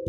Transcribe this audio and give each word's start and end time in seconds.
हे 0.00 0.06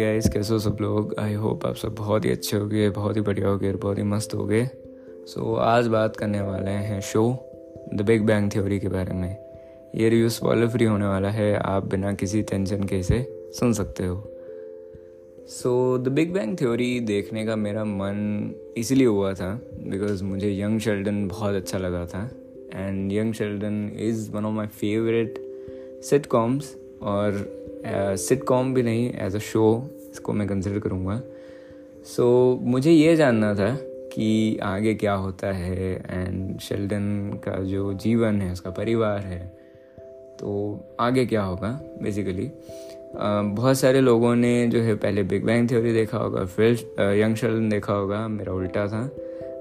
guys 0.00 0.28
कैसे 0.28 0.52
हो 0.52 0.58
सब 0.58 0.76
लोग? 0.80 1.14
आई 1.18 1.34
होप 1.34 1.66
आप 1.66 1.74
सब 1.74 1.94
बहुत 1.94 2.24
ही 2.24 2.30
अच्छे 2.30 2.56
हो 2.56 2.66
गए 2.66 2.90
बहुत 2.90 3.16
ही 3.16 3.20
बढ़िया 3.20 3.48
हो 3.48 3.58
गए 3.58 3.72
बहुत 3.72 3.98
ही 3.98 4.02
मस्त 4.02 4.34
हो 4.34 4.46
गए 4.46 4.66
सो 5.26 5.54
so, 5.54 5.58
आज 5.58 5.86
बात 5.86 6.16
करने 6.16 6.40
वाले 6.40 6.70
हैं 6.70 7.00
show 7.00 7.50
the 7.94 8.00
Big 8.00 8.22
Bang 8.22 8.50
Theory 8.50 8.80
के 8.80 8.88
बारे 8.88 9.14
में। 9.14 9.36
ये 9.94 10.08
रिव्यू 10.08 10.28
स्पॉइलर 10.28 10.68
फ्री 10.68 10.84
होने 10.84 11.06
वाला 11.06 11.30
है 11.30 11.54
आप 11.54 11.86
बिना 11.86 12.12
किसी 12.12 12.42
टेंशन 12.42 12.84
के 12.84 12.98
इसे 12.98 13.50
सुन 13.58 13.72
सकते 13.72 14.04
हो। 14.04 14.32
So 15.46 15.98
the 15.98 16.08
Big 16.08 16.32
Bang 16.32 16.58
Theory 16.58 17.00
देखने 17.00 17.46
का 17.46 17.56
मेरा 17.56 17.84
मन 17.84 18.50
इसलिए 18.76 19.06
हुआ 19.06 19.34
था 19.34 19.60
बिकॉज़ 19.74 20.24
मुझे 20.24 20.60
यंग 20.60 20.80
शेल्डन 20.80 21.28
बहुत 21.28 21.54
अच्छा 21.54 21.78
लगा 21.78 22.06
था। 22.06 22.30
And 22.74 23.12
young 23.12 23.32
Sheldon 23.34 23.90
is 23.98 24.30
one 24.32 24.44
of 24.44 24.54
my 24.54 24.66
favourite 24.66 25.38
sitcom 26.26 26.74
और 27.02 27.44
सिट 28.18 28.42
कॉम 28.44 28.72
भी 28.74 28.82
नहीं 28.82 29.12
एज 29.16 29.36
अ 29.36 29.38
शो 29.38 29.66
इसको 30.10 30.32
मैं 30.32 30.48
कंसिडर 30.48 30.78
करूँगा। 30.78 31.20
सो 32.06 32.58
so, 32.60 32.66
मुझे 32.66 32.92
ये 32.92 33.16
जानना 33.16 33.54
था 33.54 33.76
कि 34.12 34.58
आगे 34.62 34.94
क्या 34.94 35.12
होता 35.14 35.52
है। 35.52 35.94
एंड 36.10 36.58
शेल्डन 36.58 37.40
का 37.44 37.56
जो 37.64 37.92
जीवन 37.94 38.40
है 38.42 38.52
उसका 38.52 38.70
परिवार 38.70 39.18
है 39.18 39.40
तो 40.40 40.50
आगे 41.00 41.26
क्या 41.26 41.42
होगा 41.42 41.68
बेसिकली 42.02 42.50
बहुत 43.16 43.78
सारे 43.78 44.00
लोगों 44.00 44.34
ने 44.36 44.66
जो 44.68 44.80
है 44.80 44.94
पहले 44.94 45.22
बिग 45.22 45.44
बैंग 45.44 45.68
थ्योरी 45.70 45.92
देखा 45.92 46.18
होगा 46.18 46.44
फिर 46.44 46.72
यंग 47.20 47.36
शेल्डन 47.36 47.68
देखा 47.68 47.92
होगा 47.92 48.26
मेरा 48.28 48.52
उल्टा 48.52 48.86
था। 48.86 49.02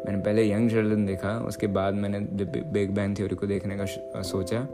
मैंने 0.07 0.23
पहले 0.23 0.51
यंग 0.51 0.69
शेल्डन 0.69 1.05
देखा 1.05 1.45
उसके 1.47 1.67
बाद 1.67 1.93
मैंने 1.93 2.19
बिग 2.73 2.89
बैंग 2.89 3.17
थ्योरी 3.17 3.35
को 3.35 3.47
देखने 3.47 3.77
का 3.77 4.21
सोचा। 4.21 4.67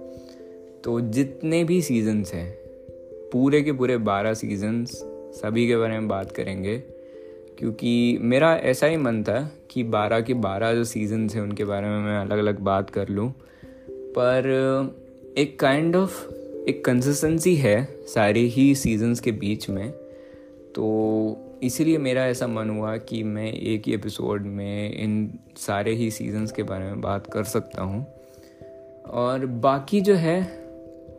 तो 0.83 0.99
जितने 1.01 1.63
भी 1.63 1.81
सीजन्स 1.81 2.33
हैं 2.33 2.57
पूरे 3.31 3.61
के 3.61 3.71
पूरे 3.71 3.97
बारह 3.97 4.33
सीजन्स 4.33 4.91
सभी 5.41 5.67
के 5.67 5.77
बारे 5.77 5.93
में 5.93 6.07
बात 6.07 6.31
करेंगे 6.31 6.83
क्योंकि 7.57 8.17
मेरा 8.21 8.55
ऐसा 8.55 8.87
ही 8.87 8.97
मन 8.97 9.23
था 9.23 9.51
कि 9.69 9.83
बारह 9.83 10.21
के 10.21 10.33
बारह 10.33 10.73
जो 10.73 10.83
सीजन्स 10.83 11.35
हैं 11.35 11.41
उनके 11.41 11.65
बारे 11.65 11.87
में 11.87 11.99
मैं 11.99 12.17
अलग 12.17 12.37
अलग 12.37 12.59
बात 12.59 12.89
कर 12.89 13.09
लूँ। 13.09 13.33
पर 13.89 14.43
एक 15.37 15.59
काइंड 15.59 15.93
kind 15.93 16.03
ऑफ़ 16.03 16.27
of, 16.27 16.33
एक 16.69 16.85
कंसिस्टेंसी 16.85 17.55
है 17.55 17.87
सारे 18.05 18.39
ही 18.39 18.75
सीजन्स 18.75 19.19
के 19.19 19.31
बीच 19.31 19.69
में। 19.69 19.91
तो 20.75 21.52
इसीलिए 21.63 21.97
मेरा 21.97 22.25
ऐसा 22.25 22.47
मन 22.47 22.69
हुआ 22.69 22.97
कि 22.97 23.23
मैं 23.23 23.53
एक 23.53 23.83
ही 23.87 23.93
एपिसोड 23.93 24.41
में 24.41 24.97
इन 24.97 25.39
सारे 25.57 25.93
ही 25.93 26.11
सीजन्स 26.11 26.51
के 26.51 26.63
बारे 26.63 26.85
में 26.85 27.01
बात 27.01 27.27
कर 27.27 27.43
सकता 27.43 27.81
हूँ। 27.81 28.07
और 29.05 29.45
बाकी 29.45 30.01
जो 30.01 30.15
है, 30.15 30.41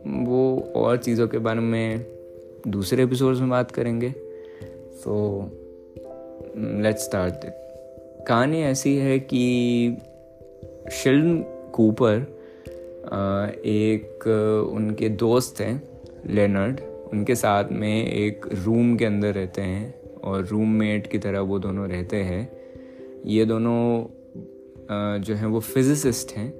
वो 0.07 0.73
और 0.75 0.97
चीज़ों 0.97 1.27
के 1.27 1.37
बारे 1.37 1.59
में 1.59 2.05
दूसरे 2.67 3.03
एपिसोड्स 3.03 3.39
में 3.39 3.49
बात 3.49 3.71
करेंगे। 3.71 4.13
सो 4.93 5.49
लेट्स 6.57 7.05
स्टार्ट 7.05 7.33
कहानी 8.27 8.61
ऐसी 8.61 8.95
है 8.95 9.19
कि 9.19 9.97
शिल्न 10.91 11.37
कूपर 11.73 12.15
एक 13.65 14.27
उनके 14.73 15.09
दोस्त 15.09 15.61
हैं, 15.61 15.83
लेनर्ड। 16.25 16.79
उनके 17.13 17.35
साथ 17.35 17.65
में 17.71 18.07
एक 18.07 18.45
रूम 18.53 18.97
के 18.97 19.05
अंदर 19.05 19.33
रहते 19.33 19.61
हैं। 19.61 20.04
और 20.25 20.45
रूममेट 20.45 21.07
की 21.07 21.17
तरह 21.17 21.39
वो 21.41 21.59
दोनों 21.59 21.87
रहते 21.89 22.17
हैं। 22.23 22.49
ये 23.27 23.45
दोनों 23.45 23.81
जो 25.19 25.35
हैं 25.35 25.45
वो 25.45 25.59
फिज़िसिस्ट 25.59 26.31
हैं 26.31 26.53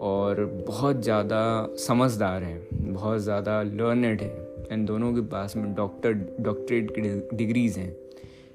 और 0.00 0.44
बहुत 0.66 1.02
ज़्यादा 1.02 1.40
समझदार 1.78 2.42
हैं, 2.42 2.92
बहुत 2.92 3.20
ज़्यादा 3.20 3.62
लर्नड 3.62 4.20
हैं। 4.20 4.44
एंड 4.72 4.86
दोनों 4.86 5.12
के 5.14 5.20
पास 5.28 5.56
में 5.56 5.74
डॉक्टर 5.74 6.12
डॉक्टरेट 6.40 6.90
की 6.90 7.36
डिग्रीज़ 7.36 7.78
हैं। 7.78 7.94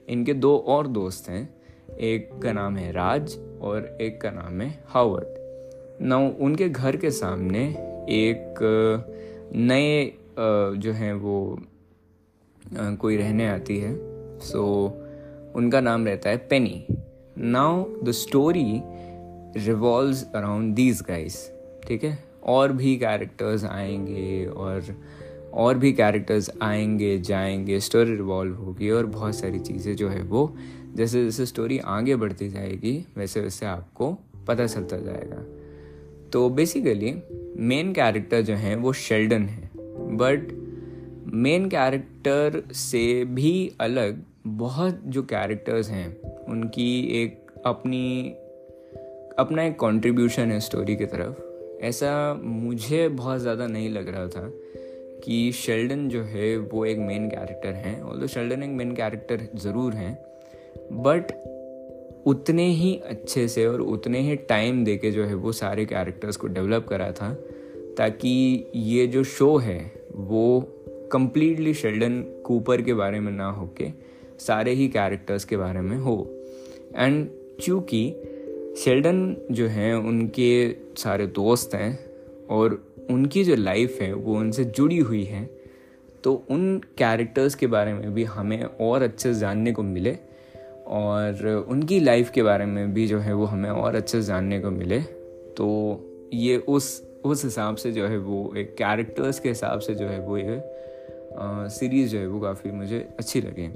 इनके 0.07 0.33
दो 0.35 0.55
और 0.67 0.87
दोस्त 0.89 1.29
हैं, 1.29 1.49
एक 1.99 2.29
का 2.43 2.51
नाम 2.53 2.77
है 2.77 2.91
राज 2.91 3.37
और 3.61 3.97
एक 4.01 4.21
का 4.21 4.31
नाम 4.31 4.61
है 4.61 4.69
हावर्ड। 4.87 6.03
ना 6.03 6.17
उनके 6.17 6.69
घर 6.69 6.95
के 6.97 7.11
सामने 7.11 7.63
एक 8.11 8.59
नए 9.55 10.13
जो 10.77 10.91
हैं 10.91 11.13
वो 11.15 11.59
कोई 12.71 13.17
रहने 13.17 13.47
आती 13.47 13.77
है। 13.79 13.93
सो 14.41 14.87
so, 14.87 15.55
उनका 15.55 15.81
नाम 15.81 16.05
रहता 16.05 16.29
है 16.29 16.37
Penny 16.37 16.85
now 17.37 17.83
the 18.03 18.11
story 18.11 18.81
revolve 19.65 20.17
around 20.35 20.75
these 20.75 21.01
guys 21.01 21.51
ठीक 21.87 22.03
है? 22.03 22.23
और 22.43 22.71
भी 22.71 22.97
कैरेक्टर्स 22.97 23.63
आएँगे 23.65 24.45
और 24.45 24.83
और 25.53 25.77
भी 25.77 25.93
कैरेक्टर्स 25.93 26.51
आएँगे 26.61 27.17
जाएँगे 27.17 27.79
स्टोरी 27.79 28.15
रिवॉल्व 28.15 28.55
होगी 28.55 28.89
और 28.89 29.05
बहुत 29.05 29.35
सारी 29.35 29.59
चीज़ें 29.59 29.95
जो 29.95 30.09
है 30.09 30.23
वो 30.23 30.55
जैसे 30.95 31.23
जैसे 31.23 31.45
स्टोरी 31.45 31.79
आगे 31.79 32.15
बढ़ती 32.15 32.49
जाएगी 32.49 33.05
वैसे 33.17 33.41
वैसे 33.41 33.65
आपको 33.65 34.17
पता 34.47 34.67
चलता 34.67 34.97
जाएगा। 34.97 35.45
तो 36.29 36.49
बेसिकली 36.49 37.15
मेन 37.57 37.93
कैरेक्टर 37.93 38.41
जो 38.41 38.53
है 38.53 38.75
वो 38.75 38.93
शेल्डन 38.93 39.41
है। 39.41 39.69
बट 40.17 40.51
मेन 41.33 41.69
कैरेक्टर 41.69 42.63
से 42.73 43.25
भी 43.25 43.71
अलग 43.79 44.23
बहुत 44.47 45.01
जो 45.05 45.21
कैरेक्टर्स 45.23 45.89
हैं, 45.89 46.21
उनकी 46.49 47.01
एक 47.23 47.51
अपनी, 47.65 48.29
अपना 49.39 49.63
एक 49.63 49.79
कंट्रीब्यूशन 49.79 50.51
है 50.51 50.59
स्टोरी 50.59 50.95
की 50.95 51.05
तरफ़। 51.05 51.83
ऐसा 51.83 52.33
मुझे 52.43 53.07
बहुत 53.09 53.39
ज़्यादा 53.39 53.67
नहीं 53.67 53.89
लग 53.89 54.09
रहा 54.09 54.27
था 54.27 54.51
कि 55.23 55.51
शेल्डन 55.51 56.07
जो 56.09 56.23
है, 56.23 56.57
वो 56.57 56.85
एक 56.85 56.97
मेन 56.97 57.29
कैरेक्टर 57.29 57.73
हैं। 57.73 58.01
और 58.01 58.19
तो 58.19 58.27
शेल्डन 58.27 58.63
एक 58.63 58.69
मेन 58.69 58.95
कैरेक्टर 58.95 59.47
ज़रूर 59.55 59.93
हैं 59.93 60.13
बट 60.91 61.31
उतने 62.27 62.67
ही 62.67 62.95
अच्छे 62.95 63.47
से 63.47 63.65
और 63.67 63.81
उतने 63.81 64.19
ही 64.19 64.35
टाइम 64.35 64.83
दे 64.83 64.97
के 64.97 65.11
जो 65.11 65.25
है, 65.25 65.33
वो 65.33 65.51
सारे 65.51 65.85
कैरेक्टर्स 65.85 66.37
को 66.37 66.47
डेवलप 66.47 66.87
करा 66.87 67.11
था, 67.11 67.33
ताकि 67.97 68.71
ये 68.75 69.07
जो 69.07 69.23
शो 69.23 69.57
है, 69.57 69.79
वो 70.15 70.61
कम्प्लीटली 71.11 71.73
शेल्डन 71.73 72.21
कूपर 72.45 72.81
के 72.81 72.93
बारे 72.93 73.19
में 73.19 73.31
ना 73.31 73.49
होके 73.49 74.10
सारे 74.41 74.71
ही 74.73 74.87
कैरेक्टर्स 74.87 75.45
के 75.45 75.57
बारे 75.57 75.81
में 75.81 75.97
हो। 75.97 76.15
एंड 76.95 77.27
चूँकि 77.61 78.03
शेल्डन 78.77 79.35
जो 79.51 79.67
हैं, 79.67 79.93
उनके 79.95 80.75
सारे 80.97 81.27
दोस्त 81.27 81.75
हैं 81.75 81.99
और 82.49 82.83
उनकी 83.09 83.43
जो 83.43 83.55
लाइफ 83.55 83.97
है, 84.01 84.13
वो 84.13 84.35
उनसे 84.35 84.63
जुड़ी 84.65 84.97
हुई 84.99 85.23
है 85.23 85.49
तो 86.23 86.33
उन 86.49 86.77
कैरेक्टर्स 86.97 87.55
के 87.55 87.67
बारे 87.67 87.93
में 87.93 88.13
भी 88.13 88.23
हमें 88.23 88.63
और 88.63 89.01
अच्छे 89.01 89.33
से 89.33 89.39
जानने 89.39 89.71
को 89.71 89.83
मिले 89.83 90.17
और 90.87 91.65
उनकी 91.69 91.99
लाइफ 91.99 92.29
के 92.29 92.43
बारे 92.43 92.65
में 92.65 92.93
भी 92.93 93.07
जो 93.07 93.19
है, 93.19 93.33
वो 93.33 93.45
हमें 93.45 93.69
और 93.69 93.95
अच्छे 93.95 94.21
से 94.21 94.27
जानने 94.27 94.59
को 94.59 94.71
मिले। 94.71 94.99
तो 95.57 95.69
ये 96.33 96.57
उस 96.57 97.01
उस 97.25 97.43
हिसाब 97.43 97.75
से 97.75 97.91
जो 97.91 98.05
है, 98.07 98.17
वो 98.17 98.53
एक 98.57 98.73
कैरेक्टर्स 98.77 99.39
के 99.39 99.49
हिसाब 99.49 99.79
से 99.79 99.95
जो 99.95 100.05
है, 100.07 100.19
वो 100.19 100.37
ये 100.37 100.61
सीरीज़ 101.69 102.09
जो 102.09 102.19
है, 102.19 102.27
वो 102.27 102.39
काफ़ी 102.39 102.71
मुझे 102.71 102.99
अच्छी 103.19 103.41
लगी। 103.41 103.67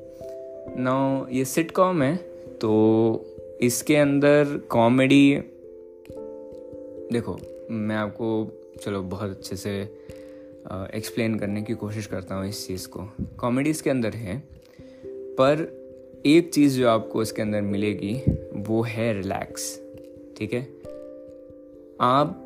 ना 0.68 1.28
ये 1.32 1.46
सिटकॉम 1.46 2.02
है 2.04 2.16
तो 2.62 3.26
इसके 3.62 3.96
अंदर 3.96 4.58
कॉमेडी 4.70 5.44
देखो, 7.12 7.38
मैं 7.72 7.96
आपको, 7.96 8.52
चलो, 8.82 9.02
बहुत 9.02 9.30
अच्छे 9.30 9.56
से 9.56 9.72
एक्सप्लेन 10.98 11.40
करने 11.40 11.62
की 11.62 11.74
कोशिश 11.74 12.06
करता 12.06 12.36
हूँ 12.36 12.48
इस 12.50 12.68
चीज़ 12.68 12.88
को। 12.88 13.00
कॉमेडी 13.38 13.70
इसके 13.70 13.90
अंदर 13.90 14.14
है, 14.14 14.38
पर 15.10 15.68
एक 16.26 16.54
चीज़ 16.54 16.80
जो 16.80 16.90
आपको 16.90 17.22
इसके 17.22 17.42
अंदर 17.42 17.62
मिलेगी, 17.62 18.16
वो 18.56 18.82
है 18.82 19.14
रिलैक्स 19.14 19.80
ठीक 20.38 20.54
है? 20.54 20.62
आप 22.02 22.42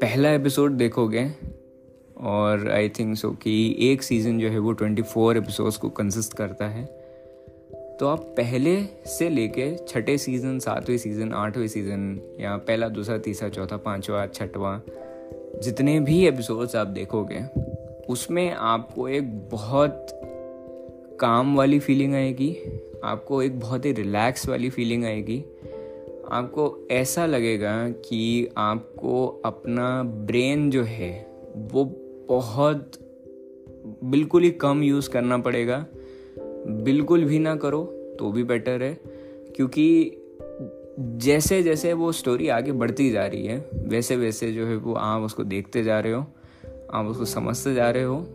पहला 0.00 0.32
एपिसोड 0.32 0.72
देखोगे, 0.72 1.30
और 2.16 2.70
आई 2.70 2.88
थिंक 2.88 3.16
सो 3.16 3.30
कि 3.30 3.76
एक 3.80 4.02
सीज़न 4.02 4.38
जो 4.38 4.48
है 4.48 4.58
वो 4.58 4.72
ट्वेंटी 4.72 5.02
फोर 5.02 5.36
एपिसोड्स 5.36 5.76
को 5.76 5.88
कंसिस्ट 5.90 6.34
करता 6.34 6.68
है। 6.68 7.01
तो 8.02 8.08
आप 8.08 8.20
पहले 8.20 8.84
से 9.06 9.28
लेके 9.28 9.76
छठे 9.88 10.18
सीज़न 10.18 10.58
सातवें 10.58 10.98
सीज़न 10.98 11.32
आठवें 11.32 11.66
सीज़न 11.66 12.20
या 12.40 12.56
पहला, 12.56 12.88
दूसरा, 12.88 13.18
तीसरा, 13.18 13.48
चौथा, 13.48 13.76
पांचवा, 13.76 14.26
छठवा, 14.26 14.82
जितने 15.62 16.00
भी 16.00 16.26
एपिसोड्स 16.26 16.76
आप 16.76 16.86
देखोगे, 16.86 17.44
उसमें 18.12 18.52
आपको 18.52 19.08
एक 19.08 19.48
बहुत 19.48 20.06
काम 21.20 21.56
वाली 21.56 21.78
फीलिंग 21.78 22.14
आएगी, 22.14 22.56
आपको 23.04 23.42
एक 23.42 23.60
बहुत 23.60 23.84
ही 23.84 23.92
रिलैक्स 23.92 24.48
वाली 24.48 24.70
फीलिंग 24.70 25.04
आएगी। 25.04 25.44
आपको 26.32 26.88
ऐसा 26.90 27.26
लगेगा 27.26 27.88
कि 27.88 28.48
आपको 28.56 29.42
अपना 29.44 30.02
ब्रेन 30.02 30.70
जो 30.70 30.82
है, 30.82 31.26
वो 31.56 31.84
बहुत 32.28 32.92
बिल्कुल 34.04 34.42
ही 34.42 34.50
कम 34.50 34.82
यूज़ 34.82 35.10
करना 35.10 35.38
पड़ेगा। 35.38 35.86
बिल्कुल 36.66 37.24
भी 37.24 37.38
ना 37.38 37.56
करो 37.56 37.84
तो 38.18 38.32
भी 38.32 38.44
बेटर 38.44 38.82
है। 38.82 39.00
क्योंकि 39.56 40.16
जैसे 41.00 41.62
जैसे 41.62 41.92
वो 41.92 42.12
स्टोरी 42.12 42.48
आगे 42.48 42.72
बढ़ती 42.72 43.10
जा 43.10 43.26
रही 43.26 43.46
है, 43.46 43.70
वैसे 43.74 44.16
वैसे 44.16 44.52
जो 44.52 44.66
है 44.66 44.76
वो 44.76 44.94
आप 44.94 45.22
उसको 45.22 45.44
देखते 45.44 45.82
जा 45.82 46.00
रहे 46.00 46.12
हो, 46.12 46.26
आप 46.92 47.06
उसको 47.06 47.24
समझते 47.24 47.74
जा 47.74 47.90
रहे 47.90 48.02
हो। 48.02 48.26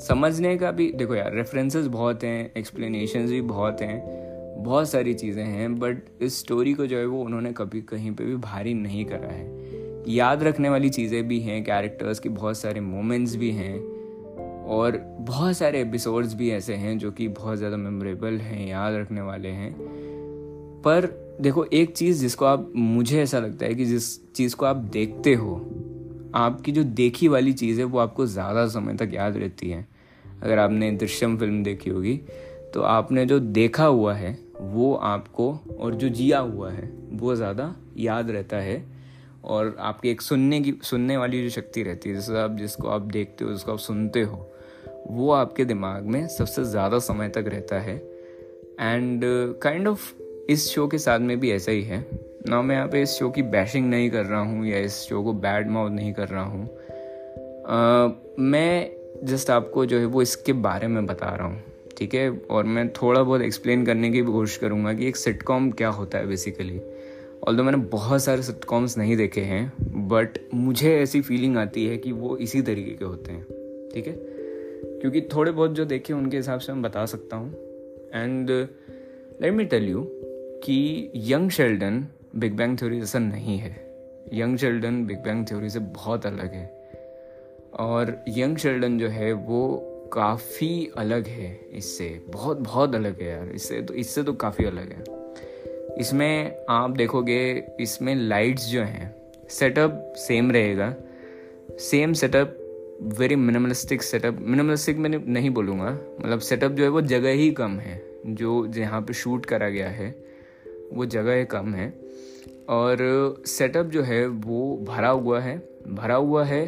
समझने 0.00 0.56
का 0.56 0.70
भी, 0.70 0.92
देखो 0.92 1.14
यार 1.14 1.34
रेफरेंसेस 1.34 1.86
बहुत 1.86 2.24
हैं 2.24 2.52
एक्सप्लेनेशन 2.56 3.26
भी 3.26 3.40
बहुत 3.40 3.80
हैं, 3.80 4.18
बहुत 4.64 4.90
सारी 4.90 5.14
चीज़ें 5.14 5.44
हैं 5.44 5.78
बट 5.78 5.98
इस 6.20 6.38
स्टोरी 6.38 6.74
को 6.74 6.86
जो 6.86 6.98
है 6.98 7.06
वो 7.06 7.22
उन्होंने 7.22 7.52
कभी 7.52 7.80
कहीं 7.80 8.14
पे 8.14 8.24
भी 8.24 8.36
भारी 8.36 8.74
नहीं 8.74 9.04
करा 9.04 9.28
है। 9.28 9.58
याद 10.08 10.42
रखने 10.42 10.68
वाली 10.68 10.88
चीज़ें 10.88 11.28
भी 11.28 11.40
हैं 11.40 11.64
कैरेक्टर्स 11.64 12.18
की 12.18 12.28
बहुत 12.28 12.58
सारे 12.58 12.80
मोमेंट्स 12.80 13.36
भी 13.36 13.50
हैं। 13.50 13.97
और 14.68 14.96
बहुत 15.20 15.56
सारे 15.56 15.80
एपिसोड्स 15.80 16.34
भी 16.34 16.50
ऐसे 16.50 16.74
हैं 16.74 16.98
जो 16.98 17.10
कि 17.10 17.28
बहुत 17.28 17.58
ज़्यादा 17.58 17.76
मेमोरेबल 17.76 18.34
हैं, 18.34 18.66
याद 18.68 18.94
रखने 18.94 19.20
वाले 19.20 19.48
हैं। 19.48 19.72
पर 20.84 21.06
देखो, 21.40 21.64
एक 21.64 21.96
चीज़ 21.96 22.20
जिसको 22.20 22.44
आप, 22.44 22.72
मुझे 22.76 23.20
ऐसा 23.22 23.38
लगता 23.38 23.66
है 23.66 23.74
कि 23.74 23.84
जिस 23.84 24.32
चीज़ 24.32 24.56
को 24.56 24.66
आप 24.66 24.76
देखते 24.76 25.34
हो, 25.34 25.54
आपकी 26.34 26.72
जो 26.72 26.82
देखी 26.84 27.28
वाली 27.28 27.52
चीज़ 27.52 27.78
है, 27.78 27.84
वो 27.84 27.98
आपको 27.98 28.26
ज़्यादा 28.26 28.66
समय 28.66 28.94
तक 28.94 29.10
याद 29.14 29.36
रहती 29.36 29.70
है। 29.70 29.86
अगर 30.42 30.58
आपने 30.58 30.90
दृश्यम 30.92 31.36
फ़िल्म 31.38 31.62
देखी 31.62 31.90
होगी 31.90 32.20
तो 32.74 32.82
आपने 32.82 33.24
जो 33.26 33.38
देखा 33.38 33.84
हुआ 33.84 34.14
है, 34.14 34.38
वो 34.60 34.94
आपको 34.94 35.52
और 35.78 35.94
जो 35.94 36.08
जिया 36.08 36.38
हुआ 36.38 36.70
है, 36.70 36.90
वो 37.12 37.34
ज़्यादा 37.36 37.74
याद 37.96 38.30
रहता 38.30 38.56
है। 38.56 38.82
और 39.44 39.76
आपकी 39.78 40.08
एक 40.08 40.22
सुनने 40.22 40.60
की, 40.60 40.74
सुनने 40.82 41.16
वाली 41.16 41.42
जो 41.42 41.50
शक्ति 41.50 41.82
रहती 41.82 42.08
है, 42.08 42.14
जैसे 42.14 42.38
आप, 42.38 42.56
जिसको 42.56 42.88
आप 42.88 43.02
देखते 43.02 43.44
हो, 43.44 43.52
जिसको 43.52 43.72
आप 43.72 43.78
सुनते 43.78 44.22
हो 44.22 44.36
वो 45.06 45.30
आपके 45.32 45.64
दिमाग 45.64 46.04
में 46.04 46.26
सबसे 46.28 46.64
ज़्यादा 46.64 46.98
समय 46.98 47.28
तक 47.28 47.44
रहता 47.48 47.80
है। 47.80 47.96
एंड 48.80 49.22
काइंड 49.62 49.88
ऑफ़ 49.88 50.12
इस 50.50 50.68
शो 50.68 50.86
के 50.88 50.98
साथ 50.98 51.18
में 51.18 51.40
भी 51.40 51.50
ऐसा 51.50 51.72
ही 51.72 51.82
है। 51.82 52.04
ना 52.48 52.62
मैं 52.62 52.76
यहाँ 52.76 52.88
पे 52.88 53.02
इस 53.02 53.10
शो 53.10 53.30
की 53.30 53.42
बैशिंग 53.42 53.90
नहीं 53.90 54.10
कर 54.10 54.24
रहा 54.24 54.40
हूँ 54.40 54.66
या 54.66 54.78
इस 54.78 55.00
शो 55.00 55.22
को 55.22 55.32
बैड 55.32 55.70
माउथ 55.70 55.90
नहीं 55.90 56.12
कर 56.12 56.28
रहा 56.28 56.44
हूँ। 56.44 56.68
Uh, 57.68 58.12
मैं 58.38 58.90
जस्ट 59.24 59.50
आपको 59.50 59.86
जो 59.86 59.98
है 59.98 60.04
वो 60.04 60.22
इसके 60.22 60.52
बारे 60.52 60.86
में 60.86 61.06
बता 61.06 61.34
रहा 61.36 61.46
हूँ 61.46 61.62
ठीक 61.98 62.14
है? 62.14 62.30
और 62.30 62.64
मैं 62.64 62.88
थोड़ा 62.92 63.22
बहुत 63.22 63.40
एक्सप्लेन 63.40 63.84
करने 63.86 64.10
की 64.10 64.22
भी 64.22 64.32
कोशिश 64.32 64.56
करूँगा 64.56 64.92
कि 64.92 65.08
एक 65.08 65.16
सिटकॉम 65.16 65.70
क्या 65.70 65.88
होता 65.88 66.18
है 66.18 66.26
बेसिकली 66.26 66.80
ऑल 67.48 67.56
दो 67.56 67.62
मैंने 67.62 67.78
बहुत 67.78 68.22
सारे 68.22 68.42
सिटकॉम्स 68.42 68.98
नहीं 68.98 69.16
देखे 69.16 69.40
हैं 69.40 69.72
बट 70.08 70.38
मुझे 70.54 70.96
ऐसी 70.98 71.20
फीलिंग 71.20 71.56
आती 71.56 71.86
है 71.86 71.96
कि 71.96 72.12
वो 72.12 72.36
इसी 72.36 72.62
तरीके 72.62 72.90
के 72.90 73.04
होते 73.04 73.32
हैं 73.32 73.42
ठीक 73.94 74.06
है? 74.06 74.27
क्योंकि 75.00 75.20
थोड़े 75.20 75.52
बहुत 75.52 75.70
जो 75.70 75.84
देखे 75.84 76.12
उनके 76.12 76.36
हिसाब 76.36 76.60
से 76.60 76.72
मैं 76.72 76.82
बता 76.82 77.06
सकता 77.06 77.36
हूँ। 77.36 77.52
And 78.14 78.50
let 79.42 79.52
me 79.52 79.64
tell 79.64 79.88
you 79.88 80.08
कि 80.64 81.10
Young 81.16 81.50
Sheldon 81.50 82.06
Big 82.36 82.52
Bang 82.52 82.78
Theory 82.78 83.00
जैसा 83.00 83.18
नहीं 83.18 83.58
है। 83.58 83.88
Young 84.32 84.58
children 84.58 85.06
Big 85.06 85.18
Bang 85.18 85.46
Theory 85.46 85.70
से 85.70 85.78
बहुत 85.78 86.26
अलग 86.26 86.52
है। 86.52 86.90
और 87.78 88.24
यंग 88.28 88.56
चिल्ड्रन 88.56 88.98
जो 88.98 89.08
है 89.08 89.32
वो 89.32 89.84
काफ़ी 90.12 90.90
अलग 90.98 91.26
है 91.26 91.60
इससे। 91.72 92.20
बहुत 92.28 92.58
बहुत 92.58 92.94
अलग 92.94 93.22
है 93.22 93.28
यार। 93.28 93.48
इससे 93.48 93.82
तो 93.82 93.94
इससे 93.94 94.22
तो 94.22 94.32
काफ़ी 94.32 94.64
अलग 94.64 94.92
है। 94.92 95.04
इसमें 95.98 96.64
आप 96.70 96.90
देखोगे, 96.90 97.64
इसमें 97.80 98.14
लाइट्स 98.14 98.68
जो 98.68 98.82
हैं 98.82 99.14
सेटअप 99.48 100.12
सेम 100.16 100.50
रहेगा। 100.50 100.94
Same 101.70 102.12
setup 102.12 102.57
very 103.00 103.36
minimalistic 103.36 104.02
setup 104.02 104.38
minimalistic 104.40 104.96
मैं 104.98 105.10
नहीं 105.10 105.50
बोलूँगा 105.50 105.90
मतलब 106.20 106.38
सेटअप 106.38 106.70
जो 106.70 106.84
है 106.84 106.88
वो 106.88 107.00
जगह 107.00 107.30
ही 107.30 107.50
कम 107.50 107.78
है, 107.78 108.00
जो 108.26 108.66
जहाँ 108.66 109.00
पे 109.02 109.12
शूट 109.12 109.46
करा 109.46 109.68
गया 109.68 109.88
है, 109.88 110.08
वो 110.92 111.06
जगह 111.06 111.44
कम 111.44 111.74
है। 111.74 111.88
और 112.68 113.42
सेटअप 113.46 113.86
जो 113.86 114.02
है 114.02 114.26
वो 114.26 114.76
भरा 114.88 115.08
हुआ 115.08 115.40
है, 115.40 115.56
भरा 115.88 116.14
हुआ 116.14 116.44
है 116.44 116.66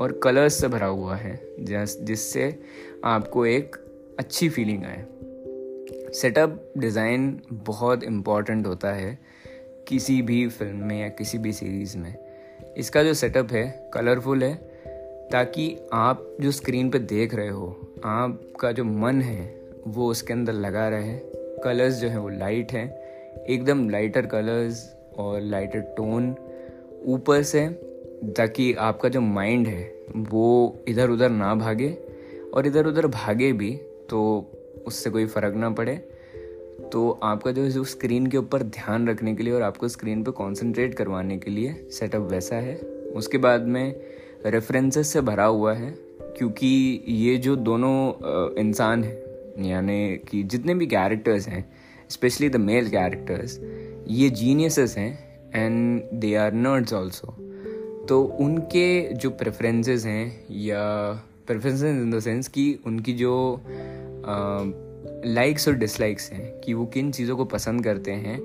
और 0.00 0.18
कलर्स 0.22 0.60
से 0.60 0.68
भरा 0.68 0.86
हुआ 0.86 1.16
है 1.16 1.38
जिससे 1.58 2.54
आपको 3.04 3.46
एक 3.46 3.76
अच्छी 4.18 4.48
फीलिंग 4.48 4.84
आए। 4.84 5.04
सेटअप 6.14 6.72
डिज़ाइन 6.78 7.40
बहुत 7.52 8.04
इंपॉर्टेंट 8.04 8.66
होता 8.66 8.92
है 8.92 9.18
किसी 9.88 10.20
भी 10.22 10.46
फ़िल्म 10.48 10.86
में 10.86 11.00
या 11.00 11.08
किसी 11.08 11.38
भी 11.38 11.52
सीरीज़ 11.52 11.96
में। 11.98 12.14
इसका 12.76 13.02
जो 13.02 13.14
सेटअप 13.14 13.52
है 13.52 13.90
कलरफुल 13.94 14.44
है 14.44 14.77
ताकि 15.32 15.76
आप 15.92 16.36
जो 16.40 16.50
स्क्रीन 16.50 16.90
पे 16.90 16.98
देख 16.98 17.34
रहे 17.34 17.48
हो, 17.48 17.94
आपका 18.04 18.72
जो 18.72 18.84
मन 18.84 19.22
है, 19.22 19.68
वो 19.86 20.10
उसके 20.10 20.32
अंदर 20.32 20.52
लगा 20.52 20.88
रहे। 20.88 21.18
कलर्स 21.64 21.94
जो 21.94 22.08
हैं 22.08 22.18
वो 22.18 22.28
लाइट 22.28 22.72
हैं। 22.72 22.98
एकदम 23.44 23.90
लाइटर 23.90 24.26
कलर्स 24.26 24.96
और 25.18 25.40
लाइटर 25.40 25.80
टोन 25.80 26.36
ऊपर 27.04 27.42
से, 27.42 27.68
ताकि 28.24 28.74
आपका 28.74 29.08
जो 29.08 29.20
माइंड 29.20 29.66
है, 29.66 29.94
वो 30.16 30.78
इधर 30.88 31.10
उधर 31.10 31.30
ना 31.30 31.54
भागे। 31.54 31.98
और 32.54 32.66
इधर 32.66 32.86
उधर 32.86 33.06
भागे 33.06 33.52
भी 33.52 33.80
तो 34.08 34.46
उससे 34.86 35.10
कोई 35.10 35.26
फ़र्क 35.26 35.54
ना 35.54 35.70
पड़े। 35.70 35.96
तो 36.92 37.20
आपका 37.22 37.52
जो 37.52 37.68
जो 37.68 37.84
स्क्रीन 37.84 38.26
के 38.26 38.36
ऊपर 38.36 38.62
ध्यान 38.62 39.08
रखने 39.08 39.34
के 39.34 39.42
लिए 39.42 39.52
और 39.52 39.62
आपको 39.62 39.88
स्क्रीन 39.88 40.22
पे 40.22 40.30
कंसंट्रेट 40.30 40.94
करवाने 40.94 41.38
के 41.38 41.50
लिए 41.50 41.88
सेटअप 41.90 42.22
वैसा 42.22 42.56
है। 42.56 42.76
उसके 43.16 43.38
बाद 43.38 43.62
में 43.62 44.00
रेफरेंसेस 44.46 45.12
से 45.12 45.20
भरा 45.20 45.44
हुआ 45.44 45.72
है, 45.74 45.90
क्योंकि 46.38 46.68
ये 47.08 47.36
जो 47.36 47.56
दोनों 47.56 48.54
इंसान 48.60 49.04
हैं, 49.04 49.16
यानी 49.64 50.16
कि 50.30 50.42
जितने 50.44 50.74
भी 50.74 50.86
कैरेक्टर्स 50.86 51.48
हैं 51.48 51.64
स्पेशली 52.10 52.48
द 52.48 52.56
मेल 52.56 52.88
कैरेक्टर्स 52.88 53.58
ये 54.08 54.28
जीनियसेस 54.32 54.96
हैं 54.98 55.12
and 55.54 56.02
they 56.20 56.34
are 56.34 56.52
nerds 56.54 56.92
also 56.92 57.36
तो 58.08 58.22
उनके 58.40 59.14
जो 59.14 59.30
प्रेफरेंसेस 59.30 60.04
हैं, 60.06 60.46
या 60.50 60.82
प्रेफरेंसेस 61.46 61.82
इन 61.82 62.10
द 62.10 62.20
सेंस 62.20 62.48
कि 62.48 62.78
उनकी 62.86 63.12
जो 63.14 63.34
लाइक्स 65.26 65.68
और 65.68 65.74
डिसलाइक्स 65.74 66.30
हैं, 66.32 66.60
कि 66.60 66.74
वो 66.74 66.86
किन 66.86 67.10
चीज़ों 67.12 67.36
को 67.36 67.44
पसंद 67.46 67.84
करते 67.84 68.12
हैं, 68.12 68.38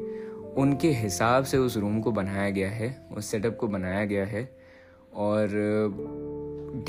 उनके 0.56 0.92
हिसाब 0.94 1.44
से 1.44 1.58
उस 1.58 1.78
रूम 1.78 2.00
को 2.02 2.12
बनाया 2.12 2.50
गया 2.50 2.70
है, 2.70 2.96
उस 3.12 3.32
सेटअप 3.32 3.58
को 3.58 3.68
बनाया 3.68 4.04
गया 4.06 4.26
है 4.26 4.44
और 5.16 5.48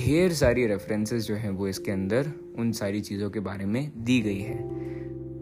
ढेर 0.01 0.33
सारी 0.33 0.67
रेफरेंसेस 0.67 1.27
जो 1.27 1.35
हैं 1.35 1.51
वो 1.51 1.69
इसके 1.69 1.91
अंदर 1.91 2.33
उन 2.59 2.73
सारी 2.73 3.01
चीज़ों 3.01 3.31
के 3.31 3.41
बारे 3.41 3.65
में 3.65 3.93
दी 3.97 4.21
गई 4.21 4.41
है। 4.41 4.85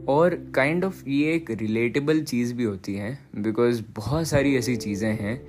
और 0.08 0.52
काइंड 0.55 0.84
kind 0.84 0.94
ऑफ़ 0.94 1.02
of 1.02 1.08
ये 1.08 1.34
एक 1.34 1.50
रिलेटेबल 1.50 2.23
चीज़ 2.23 2.55
भी 2.55 2.64
होती 2.64 2.94
है 2.94 3.19
बिकॉज़ 3.37 3.82
बहुत 3.96 4.26
सारी 4.26 4.56
ऐसी 4.56 4.76
चीज़ें 4.76 5.12
हैं 5.12 5.49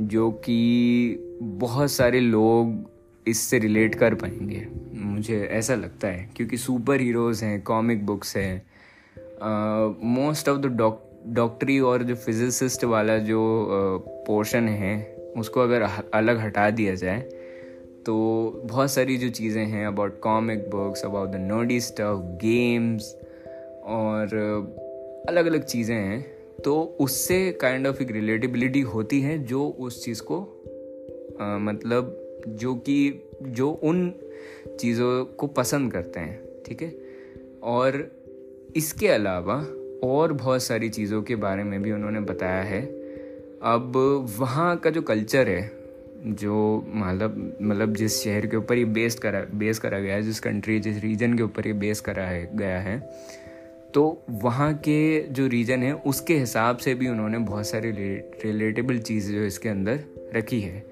जो 0.00 0.30
कि 0.30 1.38
बहुत 1.42 1.90
सारे 1.90 2.20
लोग 2.20 2.90
इससे 3.28 3.58
रिलेट 3.58 3.94
कर 3.94 4.14
पाएँगे। 4.14 4.68
मुझे 4.94 5.40
ऐसा 5.40 5.74
लगता 5.74 6.08
है 6.08 6.30
क्योंकि 6.36 6.56
सुपर 6.56 7.00
हीरोज़ 7.00 7.44
हैं 7.44 7.62
कॉमिक 7.62 8.06
बुक्स 8.06 8.36
हैं 8.36 8.62
मोस्ट 10.04 10.48
ऑफ़ 10.48 10.58
द 10.58 10.96
डॉक्टरी 11.26 11.80
और 11.80 12.02
जो 12.02 12.14
फिजिसिस्ट 12.14 12.84
वाला 12.84 13.18
जो 13.18 13.66
पोर्शन 14.26 14.64
uh, 14.64 14.70
है 14.70 15.21
उसको 15.36 15.60
अगर 15.60 15.82
अलग 16.14 16.38
हटा 16.38 16.70
दिया 16.70 16.94
जाए 16.94 17.20
तो 18.06 18.14
बहुत 18.64 18.90
सारी 18.90 19.16
जो 19.16 19.28
चीज़ें 19.28 19.66
हैं 19.66 19.86
about 19.86 20.20
comic 20.20 20.70
books 20.70 21.04
about 21.04 21.28
the 21.28 21.36
nerdy 21.36 21.80
stuff 21.80 22.22
games 22.22 23.16
और 23.84 24.26
अलग 25.28 25.46
अलग 25.46 25.64
चीज़ें 25.64 25.96
हैं 25.96 26.32
तो 26.64 26.96
उससे 27.00 27.52
काइंड 27.52 27.86
ऑफ़ 27.86 28.02
एक 28.02 28.10
रिलेटिबिलिटी 28.10 28.80
होती 28.80 29.20
है 29.20 29.44
जो 29.44 29.68
उस 29.68 30.04
चीज़ 30.04 30.22
को 30.22 30.58
आ, 31.40 31.58
मतलब 31.58 32.18
जो 32.48 32.74
कि 32.74 33.28
जो 33.42 33.70
उन 33.70 34.14
चीज़ों 34.80 35.24
को 35.24 35.46
पसंद 35.46 35.92
करते 35.92 36.20
हैं 36.20 36.40
ठीक 36.66 36.82
है? 36.82 36.94
और 37.62 38.12
इसके 38.76 39.08
अलावा 39.08 39.66
और 40.08 40.32
बहुत 40.32 40.62
सारी 40.62 40.88
चीज़ों 40.88 41.22
के 41.22 41.36
बारे 41.36 41.64
में 41.64 41.82
भी 41.82 41.92
उन्होंने 41.92 42.20
बताया 42.20 42.62
है। 42.62 43.01
अब 43.64 43.92
वहाँ 44.38 44.76
का 44.76 44.90
जो 44.90 45.02
कल्चर 45.02 45.48
है 45.48 45.72
जो 46.26 46.86
मतलब 46.88 47.58
मतलब 47.62 47.94
जिस 47.94 48.24
शहर 48.24 48.46
के 48.46 48.56
ऊपर 48.56 48.76
ये 48.76 48.84
बेस 48.84 49.14
करा 49.14 49.44
बेस 49.54 49.78
करा 49.78 49.98
गया 49.98 50.14
है 50.14 50.22
जिस 50.22 50.40
कंट्री 50.40 50.80
जिस 50.80 51.02
रीजन 51.02 51.36
के 51.36 51.42
ऊपर 51.42 51.66
ये 51.66 51.72
बेस 51.72 52.00
करा 52.00 52.22
है 52.22 52.56
गया 52.56 52.80
है 52.80 53.10
तो 53.94 54.22
वहाँ 54.30 54.74
के 54.74 55.20
जो 55.20 55.46
रीजन 55.46 55.82
है 55.82 55.92
उसके 55.92 56.38
हिसाब 56.38 56.76
से 56.76 56.94
भी 56.94 57.08
उन्होंने 57.08 57.38
बहुत 57.38 57.66
सारी 57.66 57.90
रिलेटेबल 58.44 58.98
चीज़ें 58.98 59.38
जो 59.38 59.44
इसके 59.44 59.68
अंदर 59.68 60.00
रखी 60.34 60.60
है। 60.60 60.84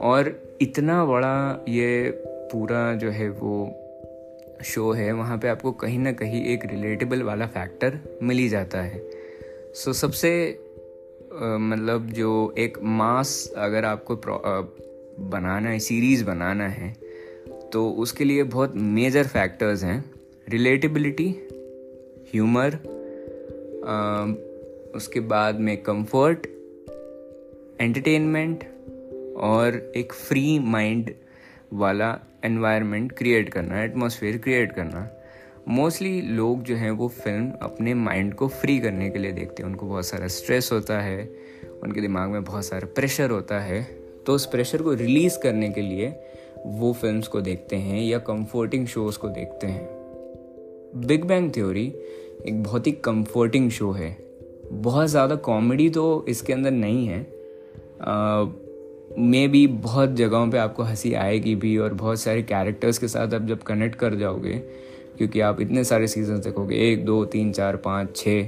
और 0.00 0.42
इतना 0.60 1.04
बड़ा 1.04 1.64
ये 1.68 2.10
पूरा 2.52 2.94
जो 2.94 3.10
है 3.10 3.30
वो 3.30 3.76
शो 4.64 4.92
है 4.92 5.12
वहाँ 5.12 5.38
पे 5.38 5.48
आपको 5.48 5.72
कहीं 5.72 5.98
ना 5.98 6.12
कहीं 6.12 6.44
एक 6.44 6.66
रिलेटेबल 6.66 7.22
वाला 7.22 7.46
फैक्टर 7.46 7.98
मिल 8.22 8.38
ही 8.38 8.48
जाता 8.48 8.80
है। 8.82 9.10
सो 9.74 9.92
so, 9.92 9.96
सबसे 9.96 10.60
मतलब 11.42 12.06
जो 12.06 12.54
एक 12.58 12.78
मास 12.82 13.52
अगर 13.56 13.84
आपको 13.84 14.16
बनाना 15.30 15.68
है 15.68 15.78
सीरीज़ 15.78 16.24
बनाना 16.24 16.68
है 16.68 16.92
तो 17.72 17.88
उसके 17.98 18.24
लिए 18.24 18.42
बहुत 18.42 18.72
मेजर 18.76 19.26
फैक्टर्स 19.26 19.84
हैं. 19.84 20.04
रिलेटिबिलिटी 20.48 21.28
ह्यूमर 22.32 22.74
उसके 24.96 25.20
बाद 25.20 25.60
में 25.60 25.76
कंफर्ट 25.82 26.46
एंटरटेनमेंट 27.80 28.64
और 29.36 29.92
एक 29.96 30.12
फ्री 30.12 30.58
माइंड 30.58 31.10
वाला 31.72 32.18
एनवायरनमेंट 32.44 33.12
क्रिएट 33.12 33.48
करना 33.48 33.82
एटमोसफियर 33.82 34.38
क्रिएट 34.38 34.72
करना. 34.72 35.08
मोस्टली 35.68 36.20
लोग 36.22 36.62
जो 36.62 36.76
हैं 36.76 36.90
वो 36.90 37.08
फ़िल्म 37.08 37.52
अपने 37.62 37.94
माइंड 37.94 38.34
को 38.34 38.48
फ्री 38.48 38.78
करने 38.80 39.10
के 39.10 39.18
लिए 39.18 39.32
देखते 39.32 39.62
हैं। 39.62 39.70
उनको 39.70 39.86
बहुत 39.86 40.06
सारा 40.06 40.28
स्ट्रेस 40.28 40.70
होता 40.72 41.00
है, 41.00 41.22
उनके 41.82 42.00
दिमाग 42.00 42.30
में 42.30 42.44
बहुत 42.44 42.64
सारा 42.64 42.88
प्रेशर 42.94 43.30
होता 43.30 43.60
है। 43.60 43.82
तो 44.26 44.34
उस 44.34 44.46
प्रेशर 44.46 44.82
को 44.82 44.92
रिलीज़ 44.92 45.38
करने 45.38 45.68
के 45.68 45.80
लिए 45.80 46.08
वो 46.66 46.92
फिल्म्स 46.92 47.28
को 47.28 47.40
देखते 47.40 47.76
हैं 47.76 48.00
या 48.02 48.18
कंफर्टिंग 48.18 48.86
शोज़ 48.86 49.18
को 49.18 49.28
देखते 49.28 49.66
हैं। 49.66 49.88
बिग 51.06 51.24
बैंग 51.24 51.50
थ्योरी 51.52 51.86
एक 52.46 52.62
बहुत 52.62 52.86
ही 52.86 52.92
कंफर्टिंग 52.92 53.70
शो 53.70 53.90
है। 53.90 54.16
बहुत 54.72 55.08
ज़्यादा 55.08 55.34
कॉमेडी 55.36 55.88
तो 55.90 56.24
इसके 56.28 56.52
अंदर 56.52 56.70
नहीं 56.70 57.06
है। 57.06 57.20
मे 59.18 59.46
भी 59.48 59.66
बहुत 59.66 60.10
जगहों 60.10 60.50
पे 60.50 60.58
आपको 60.58 60.82
हँसी 60.82 61.12
आएगी 61.14 61.54
भी 61.54 61.76
और 61.76 61.94
बहुत 61.94 62.20
सारे 62.20 62.42
कैरेक्टर्स 62.42 62.98
के 62.98 63.08
साथ 63.08 63.34
आप 63.34 63.46
जब 63.46 63.62
कनेक्ट 63.62 63.94
कर 63.94 64.14
जाओगे 64.14 64.62
क्योंकि 65.20 65.40
आप 65.40 65.60
इतने 65.60 65.84
सारे 65.84 66.06
सीज़न 66.06 66.40
देखोगे 66.40 66.76
एक 66.76 67.04
दो 67.04 67.24
तीन 67.24 67.52
चार 67.52 67.76
पाँच 67.76 68.16
छः 68.16 68.42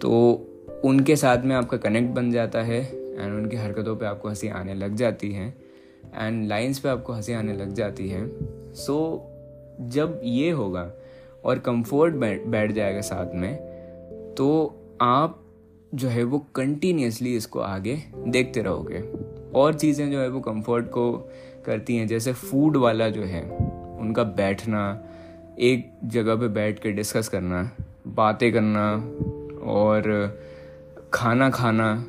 तो 0.00 0.10
उनके 0.84 1.16
साथ 1.16 1.42
में 1.44 1.56
आपका 1.56 1.76
कनेक्ट 1.76 2.10
बन 2.10 2.30
जाता 2.30 2.62
है 2.62 2.80
एंड 2.96 3.34
उनकी 3.34 3.56
हरकतों 3.56 3.96
पे 3.96 4.06
आपको 4.06 4.28
हँसी 4.28 4.48
आने 4.48 4.74
लग 4.74 4.94
जाती 4.94 5.32
है 5.32 5.54
एंड 6.14 6.48
लाइंस 6.48 6.78
पे 6.78 6.88
आपको 6.88 7.12
हँसी 7.12 7.32
आने 7.32 7.52
लग 7.52 7.72
जाती 7.72 8.08
है। 8.08 8.26
सो 8.74 9.26
so, 9.80 9.86
जब 9.88 10.20
ये 10.24 10.50
होगा 10.50 10.92
और 11.44 11.58
कंफर्ट 11.58 12.14
बैठ 12.46 12.72
जाएगा 12.72 13.00
साथ 13.00 13.34
में 13.34 13.56
तो 14.38 14.76
आप 15.00 15.44
जो 15.94 16.08
है 16.08 16.24
वो 16.24 16.46
कंटिन्यूसली 16.54 17.36
इसको 17.36 17.60
आगे 17.60 18.02
देखते 18.28 18.62
रहोगे। 18.62 19.04
और 19.54 19.74
चीज़ें 19.74 20.12
जो 20.12 20.20
है 20.20 20.28
वो 20.28 20.40
कंफर्ट 20.40 20.86
को 20.86 21.12
करती 21.66 21.96
हैं 21.96 22.08
जैसे 22.08 22.32
फ़ूड 22.32 22.76
वाला 22.76 23.08
जो 23.08 23.22
है 23.22 23.42
उनका 24.00 24.24
बैठना 24.24 25.04
एक 25.58 25.90
जगह 26.04 26.36
पे 26.36 26.48
बैठ 26.48 26.78
के 26.78 26.92
डिस्कस 26.92 27.28
करना, 27.28 27.70
बातें 28.06 28.52
करना 28.52 28.94
और 29.62 30.02
खाना 31.14 31.50
खाना, 31.50 32.04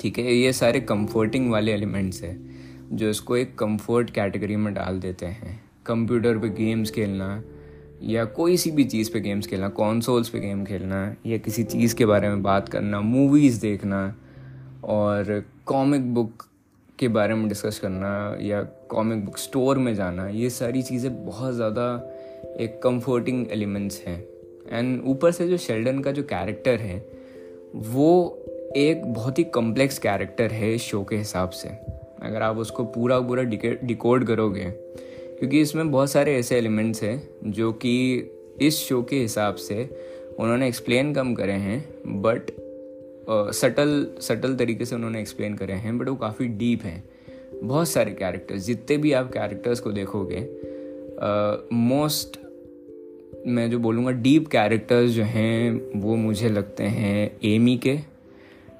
ठीक 0.00 0.18
है, 0.18 0.34
ये 0.34 0.52
सारे 0.52 0.80
कंफर्टिंग 0.80 1.50
वाले 1.50 1.72
एलिमेंट्स 1.72 2.22
हैं, 2.22 2.60
जो 2.92 3.10
इसको 3.10 3.36
एक 3.36 3.58
कंफर्ट 3.58 4.10
कैटेगरी 4.10 4.56
में 4.56 4.74
डाल 4.74 5.00
देते 5.00 5.26
हैं। 5.26 5.60
कंप्यूटर 5.86 6.38
पे 6.38 6.48
गेम्स 6.48 6.90
खेलना 6.90 7.42
या 8.02 8.24
कोई 8.24 8.56
सी 8.56 8.70
भी 8.70 8.84
चीज़ 8.84 9.12
पे 9.12 9.20
गेम्स 9.20 9.46
खेलना 9.46 9.68
कॉन्सोल्स 9.68 10.28
पे 10.28 10.40
गेम 10.40 10.64
खेलना 10.64 11.16
या 11.26 11.38
किसी 11.38 11.64
चीज़ 11.64 11.96
के 11.96 12.06
बारे 12.06 12.28
में 12.28 12.42
बात 12.42 12.68
करना 12.68 13.00
मूवीज़ 13.00 13.60
देखना 13.60 14.16
और 14.84 15.44
कॉमिक 15.66 16.14
बुक 16.14 16.42
के 17.00 17.08
बारे 17.08 17.34
में 17.34 17.48
डिस्कस 17.48 17.78
करना 17.78 18.36
या 18.40 18.62
कॉमिक 18.88 19.24
बुक 19.24 19.38
स्टोर 19.38 19.78
में 19.78 19.94
जाना, 19.94 20.28
ये 20.28 20.50
सारी 20.50 20.82
चीज़ें 20.82 21.24
बहुत 21.26 21.54
ज़्यादा 21.54 21.86
एक 22.60 22.80
कंफर्टिंग 22.82 23.46
एलिमेंट्स 23.52 24.00
हैं। 24.06 24.18
एंड 24.68 25.02
ऊपर 25.06 25.30
से 25.32 25.48
जो 25.48 25.56
शेल्डन 25.58 26.00
का 26.00 26.12
जो 26.12 26.22
कैरेक्टर 26.24 26.80
है, 26.80 26.98
वो 27.74 28.42
एक 28.76 29.04
बहुत 29.04 29.38
ही 29.38 29.44
कॉम्प्लेक्स 29.54 29.98
कैरेक्टर 29.98 30.52
है 30.52 30.74
इस 30.74 30.82
शो 30.82 31.02
के 31.04 31.16
हिसाब 31.16 31.50
से। 31.50 31.68
अगर 32.22 32.42
आप 32.42 32.58
उसको 32.58 32.84
पूरा 32.86 33.20
पूरा 33.20 33.42
डिकोड 33.42 34.26
करोगे, 34.26 34.64
क्योंकि 34.64 35.60
इसमें 35.60 35.90
बहुत 35.90 36.10
सारे 36.10 36.36
ऐसे 36.38 36.56
एलिमेंट्स 36.58 37.02
हैं 37.02 37.22
जो 37.46 37.72
कि 37.74 37.96
इस 38.60 38.78
शो 38.78 39.02
के 39.02 39.16
हिसाब 39.16 39.54
से 39.56 39.88
उन्होंने 40.38 40.68
एक्सप्लेन 40.68 41.12
कम 41.14 41.34
करे 41.34 41.52
हैं 41.52 41.80
बट 42.22 42.50
सटल 43.30 44.06
सटल 44.20 44.54
तरीके 44.56 44.84
से 44.84 44.94
उन्होंने 44.94 45.20
एक्सप्लेन 45.20 45.54
करे 45.54 45.74
हैं 45.74 45.98
बट 45.98 46.08
वो 46.08 46.14
काफ़ी 46.16 46.46
डीप 46.48 46.84
हैं। 46.84 47.02
बहुत 47.64 47.88
सारे 47.88 48.12
कैरेक्टर्स 48.12 48.62
जितने 48.62 48.96
भी 48.96 49.12
आप 49.12 49.30
कैरेक्टर्स 49.32 49.80
को 49.80 49.92
देखोगे 49.92 50.40
मोस्ट 51.72 52.36
uh, 52.36 52.46
मैं 53.46 53.70
जो 53.70 53.78
बोलूँगा 53.78 54.10
डीप 54.10 54.48
कैरेक्टर्स 54.48 55.10
जो 55.10 55.22
हैं 55.24 56.00
वो 56.00 56.16
मुझे 56.16 56.48
लगते 56.48 56.84
हैं 56.84 57.30
एमी 57.44 57.76
के। 57.76 57.98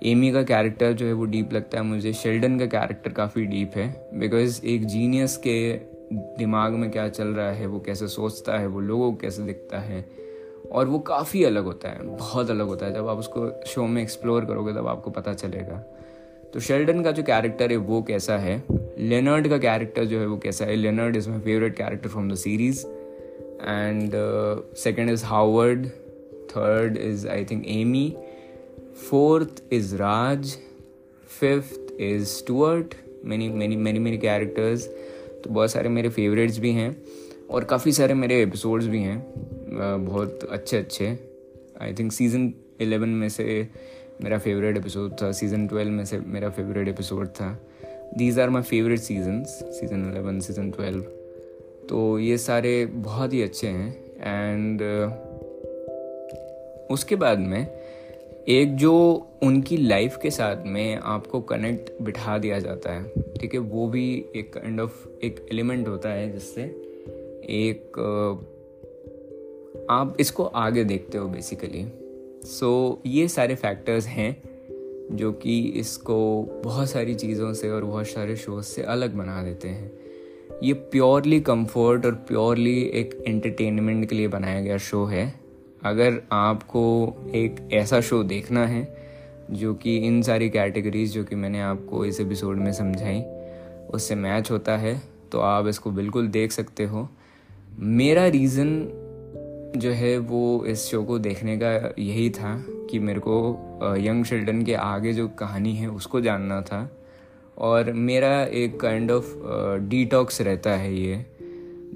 एमी 0.04 0.33
का 0.33 0.42
कैरेक्टर 0.42 0.92
जो 0.92 1.07
है 1.07 1.12
वो 1.12 1.25
डीप 1.25 1.52
लगता 1.52 1.78
है 1.78 1.85
मुझे। 1.85 2.12
शेल्डन 2.12 2.59
का 2.59 2.66
कैरेक्टर 2.66 3.12
काफ़ी 3.12 3.45
डीप 3.47 3.76
है 3.76 4.11
बिकॉज़ 4.14 4.64
एक 4.66 4.85
जीनियस 4.85 5.37
के 5.37 5.73
दिमाग 6.12 6.73
में 6.73 6.90
क्या 6.90 7.09
चल 7.09 7.28
रहा 7.28 7.50
है 7.52 7.66
वो 7.66 7.80
कैसे 7.80 8.09
सोचता 8.09 8.59
है 8.59 8.66
वो 8.66 8.80
लोगों 8.80 9.11
को 9.12 9.19
कैसे 9.19 9.42
दिखता 9.42 9.78
है 9.78 10.00
और 10.73 10.87
वो 10.87 10.99
काफ़ी 10.99 11.45
अलग 11.45 11.65
होता 11.65 11.89
है, 11.89 12.03
बहुत 12.03 12.50
अलग 12.50 12.67
होता 12.67 12.87
है। 12.87 12.95
जब 12.95 13.09
आप 13.09 13.19
उसको 13.19 13.65
शो 13.67 13.87
में 13.87 14.03
एक्सप्लोर 14.03 14.45
करोगे, 14.45 14.73
तब 14.73 14.87
आपको 14.87 15.11
पता 15.11 15.33
चलेगा। 15.35 15.85
तो 16.55 16.61
शेल्डन 16.61 17.03
का 17.03 17.11
जो 17.11 17.23
कैरेक्टर 17.23 17.71
है, 17.71 17.77
वो 17.77 18.03
कैसा 18.03 18.39
है? 18.39 18.62
लेनर्ड 18.99 19.49
का 19.49 19.59
कैरेक्टर 19.59 20.05
जो 20.05 20.21
है, 20.21 20.27
वो 20.27 20.37
कैसा 20.37 20.65
है? 20.65 20.77
Leonard 20.77 21.17
is 21.17 21.31
my 21.31 21.39
favourite 21.39 21.77
character 21.77 22.09
from 22.09 22.31
the 22.31 22.35
series 22.35 22.87
and 23.62 24.12
second 24.77 25.11
is 25.11 25.25
Howard 25.25 25.87
third 26.50 26.97
is 26.97 27.29
I 27.29 27.45
think 27.45 27.65
Amy 27.69 28.17
fourth 29.11 29.62
is 29.73 29.97
Raj 29.97 30.57
fifth 31.41 32.00
is 32.00 32.25
Stuart 32.25 32.95
many 33.25 33.49
many 33.49 33.77
many 33.77 33.99
many 33.99 34.19
characters 34.19 34.87
तो 35.45 35.50
बहुत 35.50 35.71
सारे 35.71 35.89
मेरे 35.89 36.09
फेवरेट्स 36.09 36.59
भी 36.59 36.73
हैं 36.73 37.03
और 37.50 37.65
काफ़ी 37.65 37.93
सारे 37.93 38.15
मेरे 38.15 38.43
एपिसोड्स 38.43 38.87
भी 38.87 38.99
हैं। 38.99 39.19
बहुत 39.73 40.45
अच्छे 40.45 40.77
अच्छे 40.77 41.19
आई 41.83 41.93
थिंक 41.93 42.12
सीज़न 42.12 42.55
एलेवन 42.81 43.09
में 43.09 43.29
से 43.29 43.69
मेरा 44.23 44.39
फेवरेट 44.39 44.77
एपिसोड 44.77 45.12
था। 45.12 45.33
सीज़न 45.33 45.67
ट्वेल्व 45.69 45.91
में 45.91 46.05
से 46.05 46.19
मेरा 46.19 46.49
फेवरेट 46.50 46.89
एपिसोड 46.89 47.29
था। 47.29 47.69
These 48.17 48.39
are 48.39 48.50
my 48.50 48.62
favourite 48.62 48.99
seasons 48.99 49.49
season 49.49 50.11
eleven 50.11 50.41
season 50.41 50.71
twelve 50.71 51.03
तो 51.89 52.19
ये 52.19 52.39
सारे 52.39 52.87
बहुत 52.87 53.33
ही 53.33 53.43
अच्छे 53.43 53.67
हैं। 53.67 54.05
एंड 54.21 54.83
उसके 56.91 57.17
बाद 57.17 57.39
में 57.39 57.67
एक 58.49 58.77
जो 58.77 58.93
उनकी 59.43 59.77
लाइफ 59.77 60.19
के 60.23 60.31
साथ 60.31 60.65
में 60.67 60.97
आपको 60.97 61.41
कनेक्ट 61.41 62.03
बिठा 62.03 62.39
दिया 62.39 62.59
जाता 62.59 62.93
है 62.93 63.11
ठीक 63.41 63.55
है? 63.55 63.61
वो 63.61 63.89
भी 63.89 64.27
एक 64.37 64.53
काइंड 64.55 64.81
kind 64.81 64.85
ऑफ़ 64.85 65.09
of, 65.09 65.25
एक 65.25 65.47
एलिमेंट 65.53 65.89
होता 65.89 66.09
है 66.09 66.33
जिससे 66.33 66.62
एक 67.43 67.93
आप 69.90 70.16
इसको 70.20 70.44
आगे 70.44 70.85
देखते 70.85 71.18
हो 71.18 71.28
बेसिकली 71.28 71.87
सो 72.44 73.02
so, 73.04 73.11
ये 73.11 73.28
सारे 73.28 73.54
फैक्टर्स 73.54 74.06
हैं 74.06 74.42
जो 75.16 75.32
कि 75.32 75.61
इसको 75.61 76.42
बहुत 76.64 76.90
सारी 76.90 77.14
चीज़ों 77.14 77.52
से 77.52 77.70
और 77.70 77.85
बहुत 77.85 78.06
सारे 78.06 78.37
शोज़ 78.37 78.64
से 78.64 78.82
अलग 78.82 79.14
बना 79.14 79.42
देते 79.42 79.68
हैं। 79.68 79.92
ये 80.62 80.73
प्योरली 80.73 81.40
कंफर्ट 81.40 82.06
और 82.06 82.12
प्योरली 82.12 82.82
एक 82.82 83.25
एंटरटेनमेंट 83.26 84.09
के 84.09 84.14
लिए 84.14 84.28
बनाया 84.28 84.61
गया 84.61 84.76
शो 84.78 85.04
है। 85.04 85.35
अगर 85.85 86.23
आपको 86.32 87.14
एक 87.35 87.68
ऐसा 87.73 88.00
शो 88.00 88.23
देखना 88.23 88.66
है 88.66 88.97
जो 89.50 89.75
कि 89.75 89.97
इन 89.97 90.23
सारी 90.23 90.50
कैटेगरीज 90.50 91.12
जो 91.14 91.25
कि 91.25 91.37
मैंने 91.37 91.61
आपको 91.61 92.04
इस 92.04 92.20
एपिसोड 92.20 92.56
में 92.56 92.73
समझाई 92.73 93.23
उससे 93.90 94.14
मैच 94.14 94.50
होता 94.50 94.76
है 94.76 95.02
तो 95.32 95.40
आप 95.40 95.66
इसको 95.66 95.90
बिल्कुल 95.90 96.28
देख 96.28 96.52
सकते 96.52 96.85
हो। 96.85 97.09
मेरा 97.78 98.26
रीज़न 98.26 99.00
जो 99.77 99.91
है 99.91 100.17
वो 100.19 100.65
इस 100.67 100.85
शो 100.87 101.03
को 101.05 101.19
देखने 101.19 101.57
का 101.59 101.73
यही 101.99 102.29
था 102.31 102.55
कि 102.91 102.99
मेरे 102.99 103.21
को 103.21 103.97
यंग 103.99 104.25
चिल्ड्रन 104.25 104.62
के 104.62 104.75
आगे 104.75 105.12
जो 105.12 105.27
कहानी 105.39 105.75
है 105.75 105.89
उसको 105.89 106.21
जानना 106.21 106.61
था। 106.62 106.91
और 107.59 107.93
मेरा 107.93 108.43
एक 108.43 108.79
काइंड 108.81 109.11
ऑफ़ 109.11 109.35
डिटॉक्स 109.89 110.41
रहता 110.41 110.71
है 110.71 110.95
ये। 110.95 111.25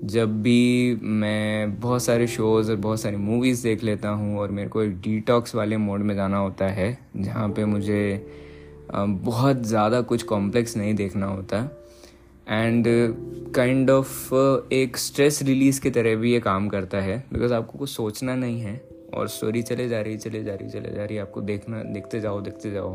जब 0.04 0.42
भी 0.42 0.98
मैं 1.02 1.80
बहुत 1.80 2.02
सारे 2.02 2.26
शोज़ 2.26 2.70
और 2.70 2.76
बहुत 2.76 3.00
सारी 3.00 3.16
मूवीज़ 3.16 3.62
देख 3.62 3.84
लेता 3.84 4.08
हूँ 4.08 4.38
और 4.38 4.50
मेरे 4.50 4.68
को 4.68 4.82
एक 4.82 5.00
डिटॉक्स 5.00 5.54
वाले 5.54 5.76
मोड 5.76 6.00
में 6.00 6.14
जाना 6.14 6.38
होता 6.38 6.66
है, 6.66 6.98
जहाँ 7.16 7.48
पे 7.48 7.64
मुझे 7.64 8.26
बहुत 8.92 9.62
ज़्यादा 9.62 10.00
कुछ 10.02 10.22
कॉम्प्लेक्स 10.22 10.76
नहीं 10.76 10.94
देखना 10.94 11.26
होता। 11.26 11.68
एंड 12.48 12.86
काइंड 13.54 13.90
ऑफ़ 13.90 14.34
एक 14.72 14.96
स्ट्रेस 14.96 15.42
रिलीज़ 15.42 15.80
की 15.80 15.90
तरह 15.90 16.16
भी 16.16 16.32
ये 16.32 16.40
काम 16.40 16.68
करता 16.68 17.00
है 17.00 17.16
बिकॉज़ 17.32 17.52
आपको 17.52 17.78
कुछ 17.78 17.90
सोचना 17.90 18.34
नहीं 18.34 18.60
है, 18.60 18.80
और 19.14 19.28
स्टोरी 19.28 19.62
चले 19.62 19.88
जा 19.88 20.00
रही, 20.00 20.16
चले 20.16 20.42
जा 20.44 20.54
रही, 20.54 20.68
चले 20.68 20.90
जा 20.90 21.04
रही, 21.04 21.18
आपको 21.18 21.40
देखना, 21.40 21.82
देखते 21.82 22.20
जाओ 22.20 22.40
देखते 22.40 22.70
जाओ। 22.70 22.92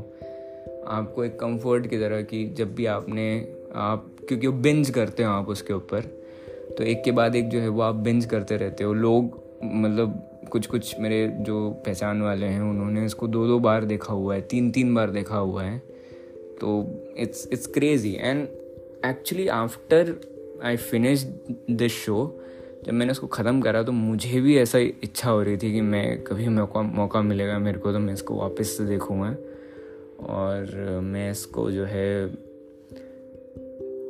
आपको 0.88 1.24
एक 1.24 1.40
कंफर्ट 1.40 1.88
की 1.88 1.98
तरह 1.98 2.22
की 2.22 2.46
जब 2.54 2.76
भी 2.76 2.86
आपने, 2.86 3.26
आप, 3.76 4.16
क्योंकि 4.28 4.48
वो 4.48 4.54
बिंज 4.54 4.90
करते 4.90 5.24
हो 5.24 5.32
आप 5.32 5.50
उसके 5.50 5.74
ऊपर 5.74 6.02
तो 6.78 6.84
एक 6.84 7.04
के 7.04 7.12
बाद 7.12 7.36
एक 7.36 7.50
जो 7.50 7.60
है 7.60 7.68
वो 7.68 7.82
आप 7.82 7.96
बिंज 7.96 8.26
करते 8.26 8.58
रहते 8.58 8.84
हो। 8.84 8.94
लोग 8.94 9.42
मतलब 9.64 10.26
कुछ 10.52 10.68
कुछ 10.68 11.00
मेरे 11.00 11.28
जो 11.40 11.70
पहचान 11.86 12.22
वाले 12.22 12.46
हैं, 12.46 12.62
उन्होंने 12.62 13.06
इसको 13.06 13.28
दो 13.28 13.48
दो 13.48 13.60
बार 13.60 13.86
देखा 13.86 14.14
हुआ 14.14 14.36
है 14.36 14.42
तीन 14.42 14.72
तीन 14.72 14.94
बार 14.96 15.10
देखा 15.10 15.38
हुआ 15.38 15.64
है 15.64 15.78
तो 16.62 16.70
it's 17.18 17.48
it's 17.54 17.68
crazy 17.68 18.16
and 18.20 18.48
actually 19.06 19.48
after 19.48 20.14
I 20.64 20.78
finish 20.78 21.24
this 21.72 21.92
show 21.92 22.16
जब 22.86 22.94
मैंने 22.94 23.12
उसको 23.12 23.28
ख़त्म 23.28 23.62
करा 23.62 23.84
तो 23.84 23.92
मुझे 23.92 24.40
भी 24.42 24.58
ऐसा 24.58 24.80
इच्छा 24.80 25.30
हो 25.30 25.42
रही 25.44 25.58
थी 25.58 25.72
कि 25.74 25.82
मैं 25.82 26.24
कभी 26.24 26.48
मौका 26.48 26.82
मौका 26.82 27.22
मिलेगा 27.22 27.58
मेरे 27.60 27.80
को 27.80 27.92
तो 27.92 28.00
मैं 28.00 28.14
इसको 28.14 28.36
वापस 28.36 28.78
से 28.78 28.86
देखूँगा। 28.86 29.36
और 30.20 31.00
मैं 31.04 31.32
इसको 31.32 31.70
जो 31.72 31.86
है 31.86 32.26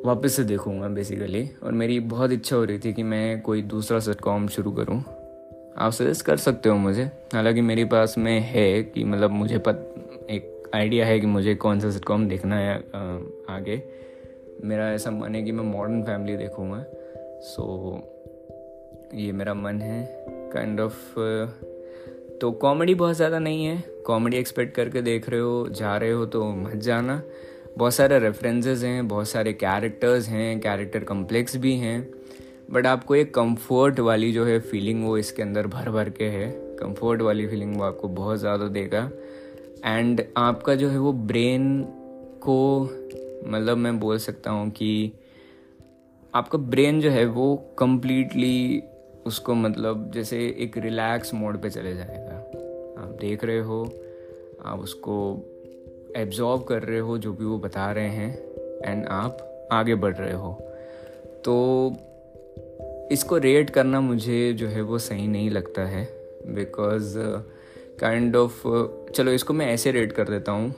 वापस 0.06 0.34
से 0.34 0.44
देखूँगा 0.44 0.88
बेसिकली 0.88 1.50
और 1.64 1.72
मेरी 1.72 2.00
बहुत 2.00 2.32
इच्छा 2.32 2.56
हो 2.56 2.64
रही 2.64 2.80
थी 2.80 2.94
कि 2.94 3.04
मैं 3.04 3.42
कोई 3.42 3.62
दूसरा 3.62 4.00
सिटकॉम 4.00 4.48
शुरू 4.48 4.72
करूँ। 4.72 5.00
आप 5.78 5.92
सजेस्ट 5.92 6.26
कर 6.26 6.38
सकते 6.38 6.70
हो 6.70 6.76
मुझे। 6.76 7.04
हालाँकि 7.34 7.62
मेरे 7.62 7.86
पास 7.86 8.18
में 8.18 8.40
है 8.40 8.84
कि 8.84 9.04
मतलब 9.04 9.32
मुझे 9.32 9.58
पत, 9.58 9.96
एक 10.30 10.72
आइडिया 10.76 11.06
है 11.06 11.20
कि 11.20 11.28
मुझे 11.28 11.56
कौन 11.56 11.80
सा 11.80 11.92
सिटकॉम 11.92 12.28
देखना 12.28 12.56
है 12.56 12.76
आगे। 13.50 13.78
मेरा 14.64 14.92
ऐसा 14.92 15.12
मन 15.12 15.36
है 15.36 15.44
कि 15.44 15.52
मैं 15.52 15.64
मॉडर्न 15.64 16.04
फैमिली 16.04 16.38
देखूँगा। 16.38 16.86
सो 17.40 17.92
so, 17.92 19.20
ये 19.20 19.32
मेरा 19.32 19.54
मन 19.54 19.82
है 19.82 20.26
काइंड 20.26 20.80
kind 20.80 20.86
ऑफ़ 20.86 20.94
of, 20.94 22.40
तो 22.42 22.52
कॉमेडी 22.52 22.96
बहुत 22.96 23.16
ज़्यादा 23.16 23.40
नहीं 23.40 23.66
है। 23.66 23.84
कॉमेडी 24.06 24.38
एक्सपेक्ट 24.38 24.76
करके 24.76 25.02
देख 25.02 25.30
रहे 25.30 25.40
हो 25.40 25.70
जा 25.70 25.98
रहे 25.98 26.12
हो 26.12 26.26
तो 26.26 26.52
मत 26.52 26.76
जाना। 26.76 27.22
बहुत 27.78 27.94
सारे 27.94 28.20
रेफरेंसेस 28.20 28.84
हैं 28.84 29.08
बहुत 29.08 29.28
सारे 29.28 29.54
कैरेक्टर्स 29.54 30.28
हैं 30.28 30.60
कैरेक्टर 30.60 31.00
कम्प्लेक्स 31.00 31.58
भी 31.58 31.76
हैं। 31.76 32.10
बट 32.72 32.86
आपको 32.86 33.16
एक 33.16 33.34
कंफर्ट 33.34 34.00
वाली 34.00 34.32
जो 34.32 34.46
है 34.46 34.60
फीलिंग 34.60 35.06
वो 35.06 35.18
इसके 35.18 35.42
अंदर 35.42 35.68
भर 35.68 35.90
भर 35.90 36.10
के 36.10 36.26
है। 36.26 36.52
कंफर्ट 36.52 37.22
वाली 37.22 37.48
फीलिंग 37.48 37.78
वो 37.78 37.84
आपको 37.84 38.08
बहुत 38.08 38.40
ज़्यादा 38.40 38.68
देगा। 38.68 39.12
एंड 39.86 40.22
आपका 40.38 40.76
जो 40.76 40.90
है 40.90 40.98
वो 40.98 41.14
ब्रेन 41.14 41.84
को 42.42 42.90
मतलब 43.48 43.78
मैं 43.78 44.00
बोल 44.00 44.18
सकता 44.18 44.52
हूँ 44.52 44.70
कि 44.70 45.14
आपका 46.36 46.58
ब्रेन 46.58 47.02
जो 47.02 47.10
है 47.10 47.26
वो 47.26 47.56
कम्प्लीटली 47.80 48.84
उसको 49.26 49.54
मतलब 49.56 50.12
जैसे 50.12 50.38
एक 50.60 50.78
रिलैक्स 50.78 51.34
मोड 51.34 51.62
पे 51.62 51.70
चले 51.70 51.96
जाएगा। 51.96 52.36
आप 53.04 53.18
देख 53.22 53.44
रहे 53.44 53.60
हो, 53.60 53.84
आप 54.66 54.80
उसको 54.80 55.46
एब्जॉर्व 56.16 56.62
कर 56.62 56.84
रहे 56.84 57.00
हो 57.00 57.18
जो 57.18 57.34
भी 57.34 57.46
वो 57.46 57.58
बता 57.58 57.92
रहे 57.92 58.10
हैं 58.10 58.38
एंड 58.86 59.06
आप 59.06 59.46
आगे 59.72 59.96
बढ़ 59.96 60.16
रहे 60.16 60.34
हो। 60.34 60.54
तो 61.46 61.96
इसको 63.12 63.38
रेट 63.38 63.70
करना 63.70 64.02
मुझे 64.02 64.54
जो 64.54 64.68
है 64.68 64.82
वो 64.82 65.00
सही 65.00 65.28
नहीं 65.28 65.50
लगता 65.50 65.82
है 65.82 66.06
बिकॉज़ 66.46 67.18
काइंड 68.00 68.36
ऑफ़ 68.36 68.64
चलो 69.12 69.32
इसको 69.32 69.54
मैं 69.54 69.68
ऐसे 69.68 69.92
रेट 69.92 70.12
कर 70.12 70.30
देता 70.30 70.52
हूँ। 70.52 70.76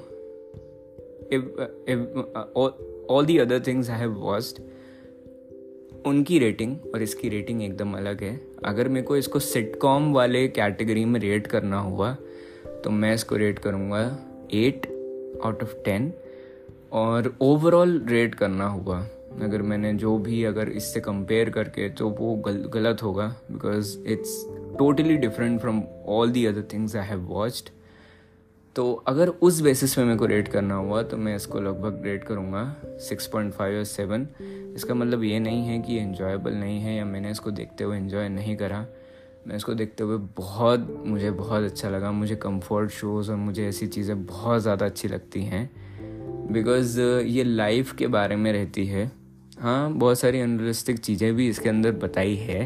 All 3.10 3.26
the 3.26 3.38
other 3.38 3.64
things 3.68 3.90
I 3.90 4.00
have 4.00 4.14
watched 4.14 4.62
उनकी 6.06 6.40
रेटिंग 6.40 6.76
और 6.94 7.02
इसकी 7.02 7.30
रेटिंग 7.30 7.62
एकदम 7.64 7.94
अलग 7.94 8.22
है। 8.24 8.40
अगर 8.66 8.88
मेरे 8.88 9.06
को 9.08 9.18
इसको 9.18 9.40
सिटकॉम 9.40 10.14
वाले 10.14 10.48
कैटेगरी 10.48 11.06
में 11.06 11.20
रेट 11.20 11.48
करना 11.48 11.80
हुआ 11.80 12.14
तो 12.84 12.90
मैं 12.90 13.14
इसको 13.14 13.36
रेट 13.36 13.60
करूँगा 13.60 14.02
एट 14.54 14.86
आउट 15.46 15.64
ऑफ़ 15.64 15.74
टेन 15.86 16.12
और 16.92 17.34
ओवरऑल 17.42 18.00
रेट 18.08 18.36
करना 18.36 18.68
हुआ। 18.68 19.00
अगर 19.42 19.62
मैंने 19.62 19.94
जो 19.94 20.18
भी 20.18 20.44
अगर 20.44 20.70
इससे 20.70 21.00
कंपेयर 21.00 21.50
करके 21.50 21.90
तो 21.90 22.10
वो 22.10 22.36
गल, 22.36 22.58
गलत 22.74 23.04
होगा 23.04 23.28
because 23.52 23.98
it's 24.08 24.46
totally 24.80 25.18
different 25.18 25.60
from 25.62 25.84
all 26.08 26.32
the 26.32 26.46
other 26.46 26.64
things 26.74 26.96
I 26.96 27.08
have 27.08 27.22
watched 27.28 27.70
तो 28.76 28.92
अगर 29.08 29.28
उस 29.28 29.60
बेसिस 29.62 29.94
पे 29.96 30.04
मेरे 30.04 30.18
को 30.18 30.26
रेट 30.26 30.48
करना 30.48 30.76
हुआ 30.76 31.02
तो 31.04 31.18
मैं 31.18 31.36
इसको 31.36 31.60
लगभग 31.60 32.02
रेट 32.06 32.24
करूँगा 32.24 32.64
सिक्स 33.00 33.28
पॉइंट 33.28 33.54
फाइव 33.54 33.76
या 33.76 33.84
सेवन 33.84 34.28
इसका 34.76 34.94
मतलब 34.94 35.24
ये 35.24 35.40
नहीं 35.40 35.66
है 35.66 35.80
कि 35.80 35.98
इन्जॉयबल 35.98 36.54
नहीं 36.54 36.80
है, 36.80 36.96
या 36.96 37.06
मैंने 37.06 37.32
इसको 37.32 37.52
देखते 37.52 37.84
हुए 37.84 37.98
इन्जॉय 37.98 38.30
नहीं 38.30 38.56
करा। 38.58 38.86
मैं 39.48 39.56
इसको 39.56 39.74
देखते 39.74 40.04
हुए 40.04 40.18
बहुत, 40.38 41.04
मुझे 41.06 41.32
बहुत 41.32 41.64
अच्छा 41.64 41.90
लगा, 41.90 42.12
मुझे 42.12 42.36
कंफर्ट 42.36 42.92
शोज़ 42.92 43.32
और 43.32 43.38
मुझे 43.38 43.68
ऐसी 43.68 43.88
चीज़ें 43.88 44.26
बहुत 44.26 44.62
ज़्यादा 44.62 44.86
अच्छी 44.86 45.08
लगती 45.08 45.44
हैं। 45.44 45.70
बिकॉज़ 46.54 47.00
ये 47.02 47.44
लाइफ 47.44 47.94
के 47.96 48.08
बारे 48.08 48.36
में 48.36 48.52
रहती 48.54 48.86
है। 48.86 49.12
हाँ 49.60 49.92
बहुत 49.94 50.20
सारी 50.20 50.42
अनरिस्टिक 50.42 51.00
चीज़ें 51.00 51.34
भी 51.36 51.50
इसके 51.50 51.70
अंदर 51.70 51.92
बताई 51.92 52.36
है। 52.36 52.66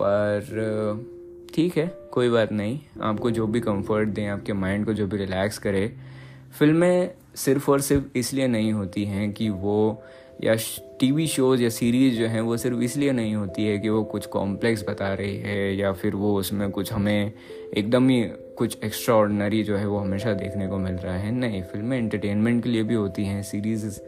पर 0.00 1.46
ठीक 1.54 1.76
है। 1.76 1.86
कोई 2.12 2.28
बात 2.28 2.52
नहीं, 2.52 2.78
आपको 3.02 3.30
जो 3.30 3.46
भी 3.46 3.60
कंफर्ट 3.60 4.08
दें, 4.08 4.26
आपके 4.26 4.52
माइंड 4.52 4.86
को 4.86 4.92
जो 4.92 5.06
भी 5.06 5.16
रिलैक्स 5.16 5.58
करे। 5.58 5.92
फ़िल्में 6.58 7.10
सिर्फ़ 7.34 7.70
और 7.70 7.80
सिर्फ़ 7.80 8.18
इसलिए 8.18 8.46
नहीं 8.46 8.72
होती 8.72 9.04
हैं 9.04 9.32
कि 9.32 9.48
वो, 9.48 10.02
या 10.44 10.54
टीवी 11.00 11.26
शोज़ 11.26 11.62
या 11.62 11.68
सीरीज़ 11.68 12.18
जो 12.18 12.26
हैं, 12.26 12.40
वो 12.40 12.56
सिर्फ़ 12.56 12.80
इसलिए 12.80 13.12
नहीं 13.12 13.34
होती 13.34 13.66
है 13.66 13.78
कि 13.78 13.88
वो 13.88 14.02
कुछ 14.04 14.26
कॉम्प्लेक्स 14.26 14.84
बता 14.88 15.14
रही 15.14 15.36
है, 15.36 15.76
या 15.76 15.92
फिर 15.92 16.14
वो 16.14 16.38
उसमें 16.38 16.70
कुछ 16.70 16.92
हमें 16.92 17.32
एकदम 17.76 18.08
ही 18.08 18.22
कुछ 18.58 18.78
एक्स्ट्रा 18.84 19.14
ऑर्डनरी 19.14 19.62
जो 19.62 19.76
है 19.76 19.86
वो 19.86 19.98
हमेशा 19.98 20.32
देखने 20.32 20.66
को 20.66 20.78
मिल 20.78 20.94
रहा 20.94 21.16
है। 21.16 21.30
नहीं, 21.30 21.62
फ़िल्में 21.62 21.98
एंटरटेनमेंट 21.98 22.62
के 22.64 22.70
लिए 22.70 22.82
भी 22.82 22.94
होती 22.94 23.24
हैं 23.24 23.42
सीरीज़ 23.42 24.00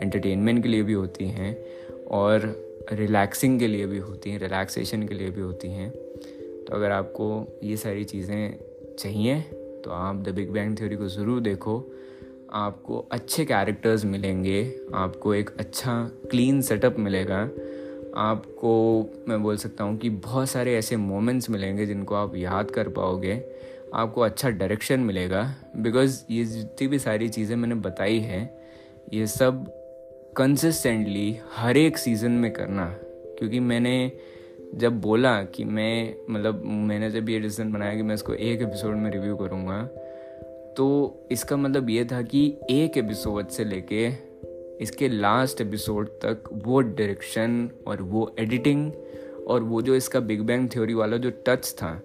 एंटरटेनमेंट 0.00 0.62
के 0.62 0.68
लिए 0.68 0.82
भी 0.82 0.92
होती 0.92 1.28
हैं, 1.28 1.56
और 2.06 2.54
रिलैक्सिंग 2.92 3.58
के 3.60 3.66
लिए 3.66 3.86
भी 3.86 3.98
होती 3.98 4.30
हैं 4.30 4.38
रिलैक्सेशन 4.38 5.06
के 5.08 5.14
लिए 5.14 5.30
भी 5.30 5.40
होती 5.40 5.68
हैं। 5.68 5.92
तो 6.66 6.74
अगर 6.74 6.90
आपको 6.90 7.58
ये 7.64 7.76
सारी 7.76 8.04
चीज़ें 8.04 8.96
चाहिए 8.98 9.40
तो 9.84 9.90
आप 9.90 10.22
द 10.24 10.28
बिग 10.28 10.50
बैंग 10.50 10.76
थ्योरी 10.78 10.96
को 10.96 11.08
ज़रूर 11.08 11.40
देखो। 11.40 11.78
आपको 12.52 12.98
अच्छे 13.12 13.44
कैरेक्टर्स 13.44 14.04
मिलेंगे, 14.04 14.62
आपको 14.94 15.34
एक 15.34 15.50
अच्छा 15.58 16.02
क्लीन 16.30 16.60
सेटअप 16.62 16.98
मिलेगा। 16.98 17.40
आपको, 18.16 19.02
मैं 19.28 19.42
बोल 19.42 19.56
सकता 19.56 19.84
हूँ 19.84 19.96
कि 19.98 20.10
बहुत 20.10 20.50
सारे 20.50 20.76
ऐसे 20.76 20.96
मोमेंट्स 20.96 21.50
मिलेंगे 21.50 21.86
जिनको 21.86 22.14
आप 22.14 22.36
याद 22.36 22.70
कर 22.70 22.88
पाओगे। 22.88 23.42
आपको 23.94 24.20
अच्छा 24.20 24.50
डायरेक्शन 24.50 25.00
मिलेगा, 25.00 25.42
बिकॉज़ 25.76 26.22
ये 26.30 26.44
जितनी 26.44 26.88
भी 26.88 26.98
सारी 26.98 27.28
चीज़ें 27.28 27.56
मैंने 27.56 27.74
बताई 27.74 28.18
हैं, 28.18 28.50
ये 29.12 29.26
सब 29.26 29.64
कंसिस्टेंटली 30.36 31.38
हर 31.52 31.76
एक 31.76 31.98
सीज़न 31.98 32.30
में 32.30 32.52
करना। 32.52 32.86
क्योंकि 33.38 33.60
मैंने 33.60 34.12
जब 34.74 35.00
बोला 35.00 35.42
कि 35.42 35.64
मैं 35.64 36.14
मतलब 36.30 36.62
मैंने 36.64 37.10
जब 37.10 37.28
ये 37.28 37.40
डिसीज़न 37.40 37.72
बनाया 37.72 37.94
कि 37.94 38.02
मैं 38.02 38.14
इसको 38.14 38.34
एक 38.34 38.62
एपिसोड 38.62 38.94
में 38.94 39.10
रिव्यू 39.10 39.36
करूँगा 39.36 39.82
तो 40.76 41.18
इसका 41.30 41.56
मतलब 41.56 41.90
ये 41.90 42.04
था 42.04 42.22
कि 42.22 42.58
एक 42.70 42.98
एपिसोड 42.98 43.48
से 43.48 43.64
लेके 43.64 44.26
इसके 44.80 45.08
लास्ट 45.08 45.60
एपिसोड 45.60 46.08
तक 46.08 46.44
वो 46.52 46.80
डायरेक्शन 46.80 47.70
और 47.86 48.02
वो 48.02 48.36
एडिटिंग 48.38 48.92
और 49.48 49.62
वो 49.62 49.82
जो 49.82 49.94
इसका 49.94 50.20
बिग 50.20 50.40
बैंग 50.40 50.68
थ्योरी 50.68 50.94
वाला 50.94 51.16
जो 51.16 51.30
टच 51.30 51.74
था, 51.76 52.02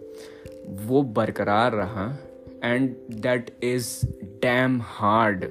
वो 0.69 1.03
बरकरार 1.03 1.71
रहा 1.71 2.17
and 2.63 2.95
that 3.11 3.63
is 3.63 4.05
damn 4.23 4.79
hard 4.83 5.45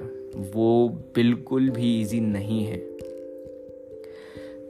वो 0.53 0.89
बिल्कुल 1.15 1.69
भी 1.69 2.01
इजी 2.01 2.19
नहीं 2.19 2.65
है। 2.65 2.90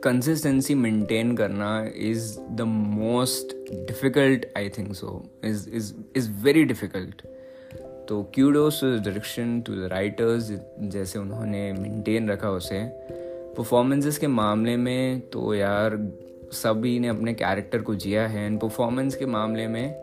कंसिस्टेंसी 0.03 0.75
मेंटेन 0.75 1.35
करना 1.37 1.91
is 1.95 2.39
the 2.39 2.61
most 2.61 3.55
difficult 3.73 4.45
I 4.57 4.69
think 4.69 4.93
so 4.95 5.23
is 5.43 5.69
is 5.69 5.93
is 6.15 6.31
very 6.31 6.63
difficult 6.63 7.21
तो 8.09 8.31
kudos 8.33 8.83
direction 8.83 9.61
to 9.61 9.73
the 9.73 9.89
writers 9.91 10.51
जैसे 10.79 11.19
उन्होंने 11.19 11.73
मेंटेन 11.73 12.29
रखा 12.29 12.49
उसे। 12.49 12.79
परफॉर्मेंसेस 13.57 14.17
के 14.17 14.27
मामले 14.27 14.77
में 14.77 15.19
तो 15.19 15.53
यार, 15.55 16.13
सभी 16.51 16.99
ने 16.99 17.07
अपने 17.07 17.33
कैरेक्टर 17.33 17.81
को 17.81 17.95
जिया 17.95 18.27
है। 18.27 18.45
एंड 18.45 18.59
परफॉर्मेंस 18.59 19.15
के 19.15 19.25
मामले 19.25 19.67
में, 19.67 19.95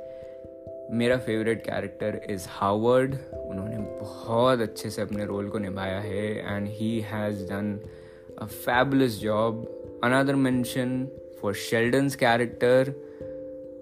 मेरा 0.90 1.16
फेवरेट 1.16 1.62
कैरेक्टर 1.62 2.20
इज़ 2.30 2.46
हावर्ड 2.48 3.14
उन्होंने 3.34 3.78
बहुत 3.78 4.60
अच्छे 4.60 4.90
से 4.90 5.02
अपने 5.02 5.24
रोल 5.24 5.48
को 5.48 5.58
निभाया 5.58 6.00
है। 6.00 6.56
And 6.56 6.68
he 6.68 7.00
has 7.00 7.44
done 7.44 7.80
a 8.38 8.44
fabulous 8.44 9.20
job 9.20 9.77
another 10.04 10.34
mention 10.34 11.08
for 11.42 11.54
Sheldon's 11.54 12.16
character 12.16 12.92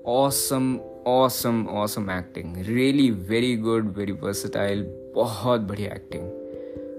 awesome 0.06 0.78
awesome 1.06 1.66
awesome 1.66 2.10
acting 2.10 2.56
really 2.58 3.10
very 3.10 3.56
good 3.56 3.96
very 3.96 4.12
versatile 4.12 4.82
बहुत 5.14 5.60
बढ़िया 5.60 5.92
एक्टिंग 5.92 6.30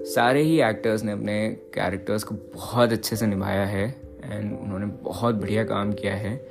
सारे 0.06 0.42
ही 0.42 0.62
एक्टर्स 0.62 1.04
ने 1.04 1.12
अपने 1.12 1.50
कैरेक्टर्स 1.74 2.24
को 2.24 2.36
बहुत 2.36 2.92
अच्छे 2.92 3.16
से 3.16 3.28
निभाया 3.28 3.66
है 3.66 3.96
एंड 4.26 4.60
उन्होंने 4.60 4.86
बहुत 4.86 5.36
बढ़िया 5.36 5.64
काम 5.64 5.94
किया 5.94 6.16
है। 6.16 6.48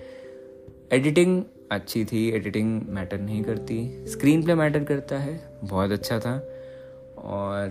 एडिटिंग 0.92 1.42
अच्छी 1.70 2.04
थी 2.04 2.28
एडिटिंग 2.30 2.82
मैटर 2.88 3.20
नहीं 3.20 3.42
करती। 3.42 4.04
स्क्रीन 4.06 4.42
प्ले 4.42 4.54
मैटर 4.54 4.84
करता 4.84 5.18
है, 5.18 5.40
बहुत 5.64 5.90
अच्छा 5.90 6.18
था। 6.18 6.36
और 7.18 7.70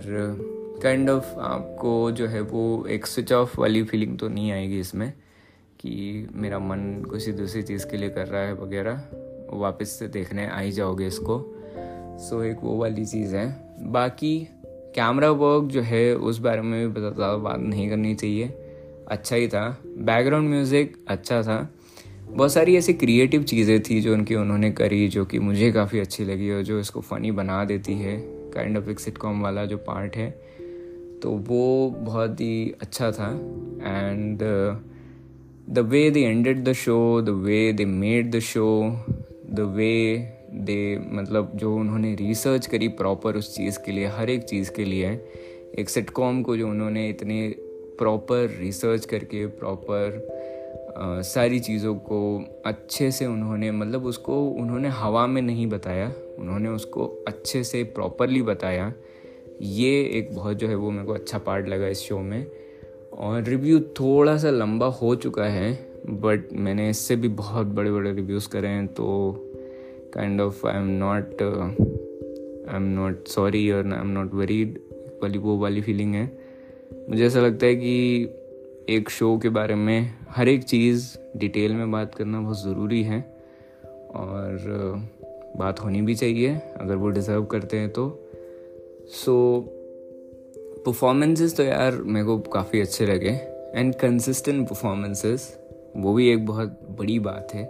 काइंड 0.82 1.08
kind 1.08 1.18
ऑफ़ 1.18 1.34
of, 1.34 1.40
आपको 1.40 2.10
जो 2.10 2.26
है 2.26 2.40
वो 2.40 2.86
एक 2.86 3.06
स्विच 3.06 3.32
ऑफ़ 3.32 3.60
वाली 3.60 3.82
फीलिंग 3.82 4.18
तो 4.18 4.28
नहीं 4.28 4.52
आएगी 4.52 4.80
इसमें 4.80 5.12
कि 5.80 6.28
मेरा 6.34 6.58
मन 6.58 7.04
किसी 7.12 7.32
दूसरी 7.32 7.62
चीज़ 7.62 7.86
के 7.86 7.96
लिए 7.96 8.08
कर 8.08 8.26
रहा 8.26 8.42
है 8.42 8.54
वगैरह 8.54 9.08
वापस 9.52 9.88
से 9.88 10.08
देखने 10.08 10.46
आ 10.46 10.58
ही 10.58 10.72
जाओगे 10.72 11.06
इसको। 11.06 11.52
सो 12.20 12.42
एक 12.42 12.56
वो 12.62 12.76
वाली 12.78 13.04
चीज़ 13.04 13.36
है। 13.36 13.46
बाकी 13.80 14.48
कैमरा 14.94 15.30
वर्क 15.30 15.64
जो 15.64 15.80
है 15.80 16.14
उस 16.14 16.38
बारे 16.38 16.60
में 16.60 16.92
भी 16.94 17.00
ज़्यादा 17.00 17.36
बात 17.36 17.60
नहीं 17.60 17.90
करनी 17.90 18.14
चाहिए। 18.14 18.48
अच्छा 19.08 19.36
ही 19.36 19.48
था। 19.48 19.82
बैकग्राउंड 19.86 20.48
म्यूज़िक 20.48 21.04
अच्छा 21.08 21.42
था। 21.42 21.70
बहुत 22.28 22.52
सारी 22.52 22.76
ऐसी 22.76 22.92
क्रिएटिव 22.92 23.42
चीज़ें 23.42 23.82
थी 23.82 24.00
जो 24.00 24.12
उनकी 24.12 24.34
उन्होंने 24.34 24.70
करी 24.70 25.08
जो 25.08 25.24
कि 25.24 25.38
मुझे 25.38 25.72
काफ़ी 25.72 26.00
अच्छी 26.00 26.24
लगी 26.24 26.50
और 26.50 26.62
जो 26.62 26.80
इसको 26.80 27.00
फ़नी 27.00 27.30
बना 27.30 27.64
देती 27.64 27.94
है। 27.94 28.16
काइंड 28.54 28.78
ऑफ़ 28.78 28.90
एक 28.90 29.00
सिटकॉम 29.00 29.42
वाला 29.42 29.64
जो 29.64 29.76
पार्ट 29.76 30.16
है। 30.16 30.45
तो 31.22 31.30
वो 31.48 31.90
बहुत 31.90 32.40
ही 32.40 32.74
अच्छा 32.82 33.10
था 33.10 33.28
and 33.82 34.38
the 35.70 35.78
way 35.88 36.10
they 36.10 36.20
ended 36.20 36.64
the 36.64 36.72
show 36.72 37.20
the 37.22 37.28
way 37.28 37.72
they 37.72 37.84
made 37.84 38.30
the 38.30 38.38
show 38.38 38.68
the 39.50 39.60
way 39.76 39.92
they 40.52 40.98
मतलब 41.12 41.52
जो 41.54 41.74
उन्होंने 41.76 42.14
रिसर्च 42.14 42.66
करी 42.66 42.88
प्रॉपर 42.88 43.36
उस 43.36 43.54
चीज़ 43.56 43.78
के 43.86 43.92
लिए, 43.92 44.06
हर 44.06 44.30
एक 44.30 44.42
चीज़ 44.42 44.70
के 44.70 44.84
लिए, 44.84 45.10
एक 45.78 45.88
सिटकॉम 45.88 46.42
को 46.42 46.56
जो 46.56 46.68
उन्होंने 46.68 47.08
इतने 47.08 47.48
प्रॉपर 47.98 48.56
रिसर्च 48.60 49.04
करके 49.04 49.46
प्रॉपर 49.46 50.26
सारी 50.98 51.58
चीज़ों 51.60 51.94
को 51.94 52.20
अच्छे 52.66 53.10
से 53.10 53.26
उन्होंने 53.26 53.70
मतलब 53.70 54.04
उसको 54.06 54.42
उन्होंने 54.50 54.88
हवा 54.88 55.26
में 55.26 55.42
नहीं 55.42 55.66
बताया, 55.66 56.12
उन्होंने 56.38 56.68
उसको 56.68 57.06
अच्छे 57.28 57.64
से 57.64 57.82
प्रॉपरली 57.84 58.42
बताया 58.42 58.92
ये 59.62 60.02
एक 60.02 60.34
बहुत 60.34 60.56
जो 60.56 60.68
है 60.68 60.74
वो 60.74 60.90
मेरे 60.90 61.06
को 61.06 61.12
अच्छा 61.12 61.38
पार्ट 61.38 61.68
लगा 61.68 61.88
इस 61.88 62.00
शो 62.00 62.18
में। 62.18 62.46
और 63.12 63.42
रिव्यू 63.42 63.80
थोड़ा 63.80 64.36
सा 64.36 64.50
लंबा 64.50 64.86
हो 64.86 65.14
चुका 65.14 65.44
है 65.44 65.90
बट 66.06 66.48
मैंने 66.52 66.90
इससे 66.90 67.16
भी 67.16 67.28
बहुत 67.28 67.66
बड़े 67.66 67.90
बड़े 67.90 68.12
रिव्यूज़ 68.12 68.48
करे 68.48 68.68
हैं 68.68 68.86
तो 68.86 69.34
kind 70.14 70.40
of 70.40 70.66
I 70.66 70.80
am 70.80 70.86
not 70.86 71.42
I 72.68 72.76
am 72.76 72.82
not 72.82 73.28
sorry 73.28 73.70
और 73.70 73.92
आई 73.92 74.00
एम 74.00 74.06
नॉट 74.06 74.34
वरीड 74.34 74.78
वाली 75.22 75.38
वो 75.38 75.58
वाली 75.58 75.80
फीलिंग 75.80 76.14
है। 76.14 76.38
मुझे 77.08 77.26
ऐसा 77.26 77.40
लगता 77.40 77.66
है 77.66 77.74
कि 77.74 78.22
एक 78.88 79.10
शो 79.10 79.38
के 79.38 79.48
बारे 79.48 79.74
में 79.74 80.14
हर 80.28 80.48
एक 80.48 80.62
चीज़ 80.62 81.16
डिटेल 81.36 81.72
में 81.72 81.90
बात 81.90 82.14
करना 82.14 82.40
बहुत 82.40 82.64
ज़रूरी 82.64 83.02
है 83.02 83.36
और 84.14 84.56
uh, 84.56 85.16
बात 85.58 85.80
होनी 85.80 86.02
भी 86.02 86.14
चाहिए 86.14 86.54
अगर 86.54 86.96
वो 86.96 87.08
डिज़र्व 87.08 87.44
करते 87.44 87.76
हैं 87.76 87.90
तो। 87.90 88.25
सो 89.08 89.60
परफॉर्मेंसेस 90.86 91.56
तो 91.56 91.62
यार 91.62 91.96
मेरे 91.96 92.26
को 92.26 92.38
काफ़ी 92.38 92.80
अच्छे 92.80 93.06
लगे। 93.06 93.30
एंड 93.74 93.94
कंसिस्टेंट 93.94 94.68
परफॉर्मेंसेस 94.68 95.58
वो 95.96 96.14
भी 96.14 96.28
एक 96.28 96.46
बहुत 96.46 96.80
बड़ी 96.98 97.18
बात 97.18 97.54
है। 97.54 97.64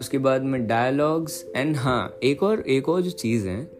उसके 0.00 0.18
बाद 0.18 0.42
में 0.42 0.66
डायलॉग्स 0.66 1.46
एंड 1.56 1.76
हाँ 1.76 2.18
एक 2.22 2.42
और 2.42 2.60
एक 2.60 2.88
और 2.88 3.02
जो 3.02 3.10
चीज़ 3.10 3.48
है 3.48 3.70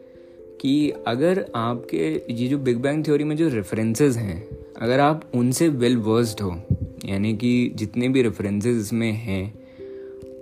कि 0.61 0.93
अगर 1.07 1.53
आपके, 1.55 2.23
ये 2.31 2.49
जो 2.49 2.59
बिग 2.59 2.77
बैंग 2.77 3.05
थ्योरी 3.05 3.25
में 3.25 3.37
जो 3.37 3.49
रेफरेंसेस 3.49 4.17
हैं, 4.17 4.49
अगर 4.81 5.01
आप 5.01 5.31
उनसे 5.35 5.69
वेल 5.69 5.97
वर्स्ड 5.97 6.41
हो, 6.41 6.61
यानी 7.05 7.37
कि 7.37 7.73
जितने 7.75 8.09
भी 8.09 8.23
रेफरेंसेस 8.23 8.77
इसमें 8.77 9.13
हैं 9.13 9.66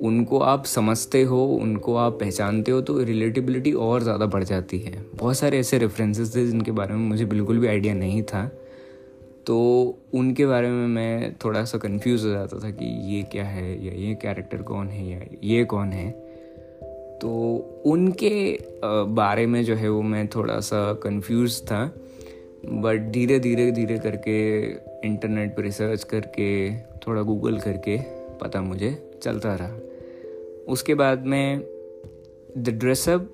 उनको 0.05 0.39
आप 0.39 0.65
समझते 0.65 1.23
हो, 1.23 1.45
उनको 1.47 1.95
आप 1.97 2.19
पहचानते 2.21 2.73
हो 2.73 2.81
तो 2.81 2.99
रिलेटिबिलिटी 3.03 3.73
और 3.73 4.03
ज़्यादा 4.03 4.27
बढ़ 4.27 4.45
जाती 4.45 4.79
है। 4.79 5.05
बहुत 5.15 5.37
सारे 5.37 5.59
ऐसे 5.59 5.79
रेफरेंसेस 5.79 6.35
थे 6.37 6.47
जिनके 6.47 6.71
बारे 6.71 6.95
में 6.95 7.09
मुझे 7.09 7.25
बिल्कुल 7.25 7.59
भी 7.59 7.67
आइडिया 7.67 7.95
नहीं 7.95 8.23
था। 8.23 8.47
तो 9.47 9.57
उनके 10.15 10.47
बारे 10.47 10.69
में 10.69 10.87
मैं 10.87 11.35
थोड़ा 11.35 11.65
सा 11.65 11.79
कंफ्यूज 11.79 12.25
हो 12.25 12.31
जाता 12.31 12.59
था 12.59 12.71
कि 12.71 12.87
ये 13.15 13.23
क्या 13.23 13.45
है, 13.45 13.85
या 13.87 13.93
ये 13.93 14.15
कैरेक्टर 14.15 14.63
कौन 14.63 14.89
है, 14.89 15.09
या 15.11 15.21
ये 15.45 15.65
कौन 15.65 15.93
है। 15.93 16.11
तो 17.21 17.33
उनके 17.87 18.59
बारे 19.15 19.47
में 19.47 19.63
जो 19.65 19.75
है 19.75 19.89
वो 19.89 20.03
मैं 20.03 20.27
थोड़ा 20.29 20.59
सा 20.61 20.93
कंफ्यूज 21.03 21.61
था। 21.63 21.85
बट 22.67 23.11
धीरे 23.13 23.39
धीरे 23.39 23.71
धीरे 23.71 23.99
करके 23.99 24.37
इंटरनेट 25.07 25.57
पर 25.57 25.63
रिसर्च 25.63 26.05
करके, 26.05 26.77
थोड़ा 26.99 27.23
गूगल 27.23 27.59
करके 27.59 27.99
पता 28.41 28.61
मुझे 28.63 28.97
चलता 29.23 29.55
रहा। 29.55 29.79
उसके 30.69 30.95
बाद 30.95 31.27
में 31.27 31.61
the 32.59 32.69
dress up 32.69 33.33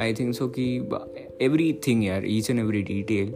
I 0.00 0.14
think 0.14 0.34
so 0.34 0.48
कि 0.48 0.76
एवरी 1.40 1.72
थिंग 1.88 2.04
यार 2.04 2.22
each 2.26 2.50
and 2.50 2.60
every 2.60 2.82
detail 2.82 3.34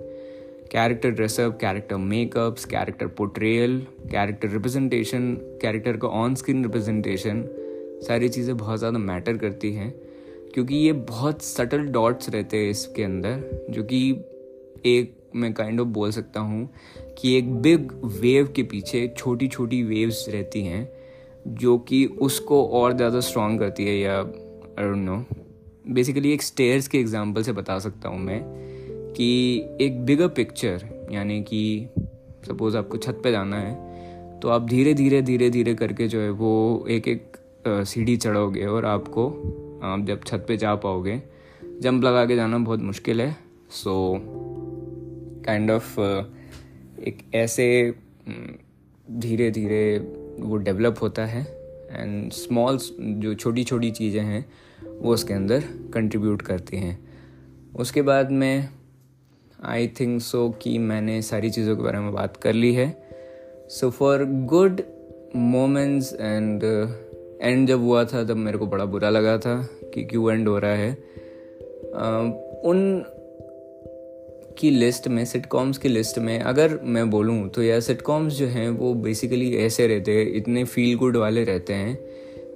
character 0.72 1.10
dress up 1.10 1.58
character 1.60 1.96
makeups 1.96 2.64
character 2.64 3.06
portrayal 3.06 3.78
character 4.10 4.48
representation 4.48 5.34
character 5.62 5.96
का 5.96 6.08
ऑन 6.08 6.34
स्क्रीन 6.34 6.62
रिप्रेजेंटेशन 6.62 7.44
सारी 8.02 8.28
चीज़ें 8.28 8.56
बहुत 8.56 8.78
ज़्यादा 8.78 8.98
मैटर 8.98 9.36
करती 9.36 9.72
हैं, 9.72 9.94
क्योंकि 10.54 10.74
ये 10.74 10.92
बहुत 10.92 11.42
सटल 11.42 11.78
डॉट्स 11.78 12.30
रहते 12.30 12.56
हैं 12.56 12.70
इसके 12.70 13.02
अंदर, 13.02 13.66
जो 13.70 13.82
कि 13.82 14.10
एक 14.86 15.16
मैं 15.36 15.52
काइंड 15.54 15.80
ऑफ़ 15.80 15.88
बोल 15.88 16.10
सकता 16.10 16.40
हूँ 16.40 16.68
कि 17.18 17.36
एक 17.38 17.54
बिग 17.54 17.92
वेव 18.20 18.52
के 18.56 18.62
पीछे 18.62 19.14
छोटी 19.16 19.48
छोटी 19.48 19.82
वेव्स 19.82 20.26
रहती 20.28 20.62
हैं 20.62 20.99
जो 21.48 21.78
कि 21.78 22.06
उसको 22.06 22.64
और 22.66 22.96
ज़्यादा 22.96 23.20
स्ट्रॉन्ग 23.20 23.60
करती 23.60 23.84
है 23.84 23.98
या 23.98 24.18
आई 24.18 24.84
डोंट 24.84 24.96
नो 24.96 25.24
बेसिकली 25.92 26.32
एक 26.32 26.42
स्टेयर्स 26.42 26.88
के 26.88 26.98
एग्जांपल 26.98 27.42
से 27.42 27.52
बता 27.52 27.78
सकता 27.78 28.08
हूँ 28.08 28.18
मैं 28.18 28.40
कि 29.16 29.28
एक 29.80 30.04
बिगर 30.04 30.28
पिक्चर 30.28 31.08
यानी 31.12 31.42
कि 31.42 31.88
सपोज़ 32.48 32.76
आपको 32.76 32.96
छत 32.96 33.20
पे 33.24 33.32
जाना 33.32 33.56
है 33.56 34.40
तो 34.40 34.48
आप 34.48 34.66
धीरे 34.66 34.94
धीरे 34.94 35.22
धीरे 35.22 35.50
धीरे 35.50 35.74
करके 35.74 36.08
जो 36.08 36.20
है 36.20 36.30
वो 36.30 36.86
एक 36.90 37.08
एक 37.08 37.36
सीढ़ी 37.68 38.16
चढ़ोगे 38.16 38.66
और 38.66 38.84
आपको, 38.84 39.26
आप 39.82 40.04
जब 40.04 40.24
छत 40.24 40.44
पे 40.48 40.56
जा 40.56 40.74
पाओगे 40.74 41.22
जंप 41.80 42.04
लगा 42.04 42.26
के 42.26 42.36
जाना 42.36 42.58
बहुत 42.58 42.80
मुश्किल 42.80 43.20
है। 43.20 43.36
सो 43.70 44.20
काइंड 45.46 45.70
ऑफ़ 45.70 46.00
एक 47.00 47.30
ऐसे 47.34 47.94
धीरे 49.10 49.50
धीरे 49.50 49.98
वो 50.38 50.56
डेवलप 50.56 50.96
होता 51.02 51.24
है 51.26 51.42
एंड 51.90 52.32
स्मॉल 52.32 52.78
जो 53.00 53.34
छोटी 53.34 53.64
छोटी 53.64 53.90
चीज़ें 53.90 54.22
हैं 54.22 54.52
वो 55.00 55.12
उसके 55.14 55.34
अंदर 55.34 55.64
कंट्रीब्यूट 55.94 56.42
करती 56.42 56.76
हैं। 56.76 56.98
उसके 57.76 58.02
बाद 58.02 58.30
में 58.30 58.68
आई 59.64 59.88
थिंक 59.88 60.22
सो 60.22 60.50
कि 60.50 60.78
मैंने 60.78 61.22
सारी 61.22 61.50
चीज़ों 61.50 61.76
के 61.76 61.82
बारे 61.82 61.98
में 61.98 62.12
बात 62.12 62.36
कर 62.36 62.52
ली 62.52 62.74
है। 62.74 63.08
So 63.68 63.90
for 63.90 64.24
good 64.24 64.82
moments 65.36 66.12
and 66.14 66.62
and 67.42 67.68
जब 67.68 67.80
हुआ 67.80 68.04
था 68.04 68.24
तब 68.24 68.36
मेरे 68.36 68.58
को 68.58 68.66
बड़ा 68.66 68.84
बुरा 68.84 69.10
लगा 69.10 69.38
था 69.38 69.68
कि 69.94 70.04
क्यों 70.04 70.32
एंड 70.32 70.48
हो 70.48 70.58
रहा 70.58 70.70
है। 70.70 70.96
uh, 71.90 72.32
उन 72.64 73.04
की 74.60 74.70
लिस्ट 74.70 75.08
में 75.08 75.24
सिटकॉम्स 75.24 75.78
की 75.78 75.88
लिस्ट 75.88 76.18
में, 76.18 76.38
अगर 76.40 76.78
मैं 76.84 77.08
बोलूँ 77.10 77.48
तो 77.48 77.62
यार 77.62 77.80
सिटकॉम्स 77.80 78.34
जो 78.34 78.46
हैं 78.48 78.68
वो 78.70 78.92
बेसिकली 78.96 79.54
ऐसे 79.56 79.86
रहते 79.86 80.12
हैं, 80.12 80.26
इतने 80.32 80.64
फील 80.66 80.96
गुड 80.98 81.16
वाले 81.16 81.44
रहते 81.44 81.74
हैं 81.74 81.98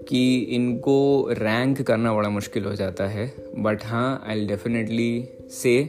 कि 0.08 0.38
इनको 0.50 1.28
रैंक 1.32 1.80
करना 1.82 2.14
बड़ा 2.14 2.28
मुश्किल 2.30 2.64
हो 2.64 2.74
जाता 2.74 3.06
है। 3.08 3.26
बट 3.58 3.84
हाँ 3.84 4.22
आई 4.26 4.46
डेफिनेटली 4.46 5.28
से 5.52 5.82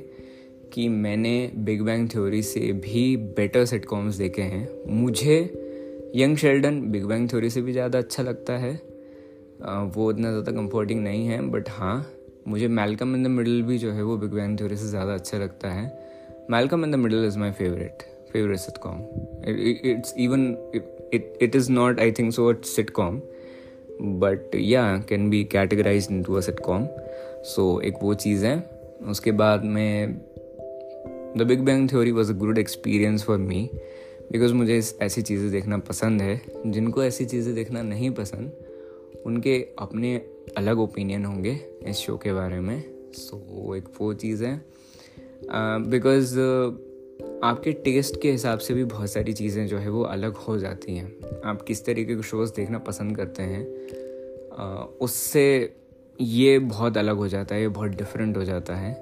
कि 0.74 0.88
मैंने 0.90 1.52
बिग 1.58 1.82
बैंग 1.82 2.10
थ्योरी 2.10 2.42
से 2.44 2.72
भी 2.86 3.16
बेटर 3.18 3.66
सिटकॉम्स 3.66 4.16
देखे 4.16 4.42
हैं। 4.44 4.68
मुझे 4.94 5.38
young 6.16 6.38
Sheldon 6.38 6.82
big 6.92 7.06
bang 7.06 7.30
theory 7.30 7.50
से 7.50 7.62
भी 7.62 7.72
ज़्यादा 7.72 8.00
अच्छा 8.00 8.24
लगता 8.24 8.58
है। 8.58 8.74
वो 9.96 10.10
इतना 10.12 10.30
ज़्यादा 10.30 10.52
कंफर्टिंग 10.52 11.04
नहीं 11.04 11.28
है 11.28 11.42
बट 11.50 11.70
हाँ 11.70 11.98
मुझे 12.48 12.68
मेलकम 12.68 13.16
इन 13.16 13.24
द 13.24 13.28
मिडल 13.28 13.62
भी 13.62 13.78
जो 13.78 13.92
है 13.92 14.04
वो 14.04 14.18
बिग 14.18 14.32
बैंग 14.32 14.58
थ्योरी 14.60 14.76
से 14.78 14.88
ज़्यादा 14.88 15.14
अच्छा 15.14 15.38
लगता 15.38 15.70
है। 15.70 15.86
Malcolm 16.52 16.84
in 16.86 16.92
the 16.92 16.96
middle 16.96 17.26
is 17.26 17.38
my 17.40 17.52
favourite 17.52 18.04
favourite 18.34 18.58
sitcom 18.78 19.00
it's 19.92 20.14
even 20.18 20.46
it 20.76 21.38
it 21.42 21.56
is 21.56 21.72
not 21.72 22.00
I 22.00 22.12
think 22.12 22.32
so 22.34 22.50
it 22.52 22.66
sitcom 22.90 23.22
but 24.02 24.56
yeah 24.56 24.86
can 25.10 25.30
be 25.30 25.44
categorise 25.44 26.08
in 26.12 26.24
to 26.24 26.36
sitcom 26.60 26.88
so 27.46 27.80
एक 27.82 27.94
वो 28.04 28.14
चीज़ 28.14 28.46
है। 28.46 28.58
उसके 29.10 29.32
बाद 29.32 29.64
में 29.66 30.14
the 31.38 31.46
big 31.48 31.60
bang 31.60 31.90
theory 31.90 32.12
was 32.12 32.32
a 32.32 32.36
good 32.36 32.58
experience 32.58 33.24
for 33.24 33.38
me 33.38 33.70
because 34.32 34.54
मुझे 34.54 34.82
ऐसी 35.02 35.22
चीज़ें 35.22 35.50
देखना 35.52 35.78
पसंद 35.90 36.22
है। 36.22 36.42
जिनको 36.66 37.04
ऐसी 37.04 37.26
चीज़ें 37.26 37.54
देखना 37.56 37.82
नहीं 37.82 38.10
पसंद, 38.12 38.52
उनके 39.26 39.58
अपने 39.80 40.16
अलग 40.58 40.80
ओपिनियन 40.80 41.26
होंगे 41.26 41.60
इस 41.88 41.98
शो 41.98 42.18
के 42.18 42.34
बारे 42.34 42.60
में। 42.60 42.84
सो 43.14 43.68
so, 43.70 43.78
एक 43.78 43.84
वो 44.02 44.14
चीज़ 44.14 44.44
है। 44.44 44.66
बिकॉज़ 45.90 46.40
uh, 46.40 46.76
uh, 47.26 47.44
आपके 47.44 47.72
टेस्ट 47.72 48.22
के 48.22 48.32
हिसाब 48.32 48.60
से 48.60 48.74
भी 48.74 48.84
बहुत 48.84 49.12
सारी 49.12 49.34
चीज़ें 49.34 49.68
जो 49.68 49.78
है 49.78 49.90
वो 49.90 50.02
अलग 50.02 50.34
हो 50.34 50.58
जाती 50.58 50.96
हैं। 50.96 51.42
आप 51.46 51.62
किस 51.62 51.86
तरीके 51.86 52.16
के 52.16 52.22
शोज़ 52.22 52.54
देखना 52.56 52.78
पसंद 52.78 53.18
करते 53.18 53.44
हैं 53.44 53.88
uh, 54.50 55.00
उससे 55.02 55.76
ये 56.22 56.60
बहुत 56.60 56.98
अलग 56.98 57.16
हो 57.16 57.28
जाता 57.28 57.56
है 57.56 57.62
ये 57.62 57.68
बहुत 57.68 57.92
डिफरेंट 57.92 58.38
हो 58.38 58.44
जाता 58.44 58.76
है 58.76 58.94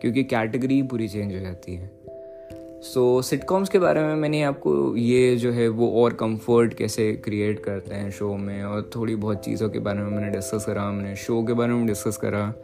क्योंकि 0.00 0.24
कैटेगरी 0.24 0.82
पूरी 0.82 1.08
चेंज 1.08 1.34
हो 1.34 1.40
जाती 1.40 1.74
है। 1.74 1.97
सो 2.82 3.20
so, 3.20 3.26
सिटकॉम्स 3.26 3.68
के 3.68 3.78
बारे 3.78 4.02
में 4.02 4.14
मैंने 4.14 4.42
आपको 4.42 4.96
ये 4.96 5.36
जो 5.36 5.50
है 5.52 5.68
वो 5.68 6.02
और 6.02 6.12
कंफर्ट 6.14 6.74
कैसे 6.74 7.12
क्रिएट 7.12 7.58
करते 7.60 7.94
हैं 7.94 8.10
शो 8.10 8.36
में 8.36 8.62
और 8.62 8.90
थोड़ी 8.96 9.14
बहुत 9.14 9.44
चीज़ों 9.44 9.68
के 9.68 9.78
बारे 9.78 9.98
में 9.98 10.10
मैंने 10.10 10.30
डिस्कस 10.30 10.64
करा 10.64 10.90
मैंने 10.90 11.16
शो 11.16 11.42
के 11.42 11.52
बारे 11.52 11.72
में 11.72 11.86
डिस्कस 11.86 12.16
करा। 12.16 12.54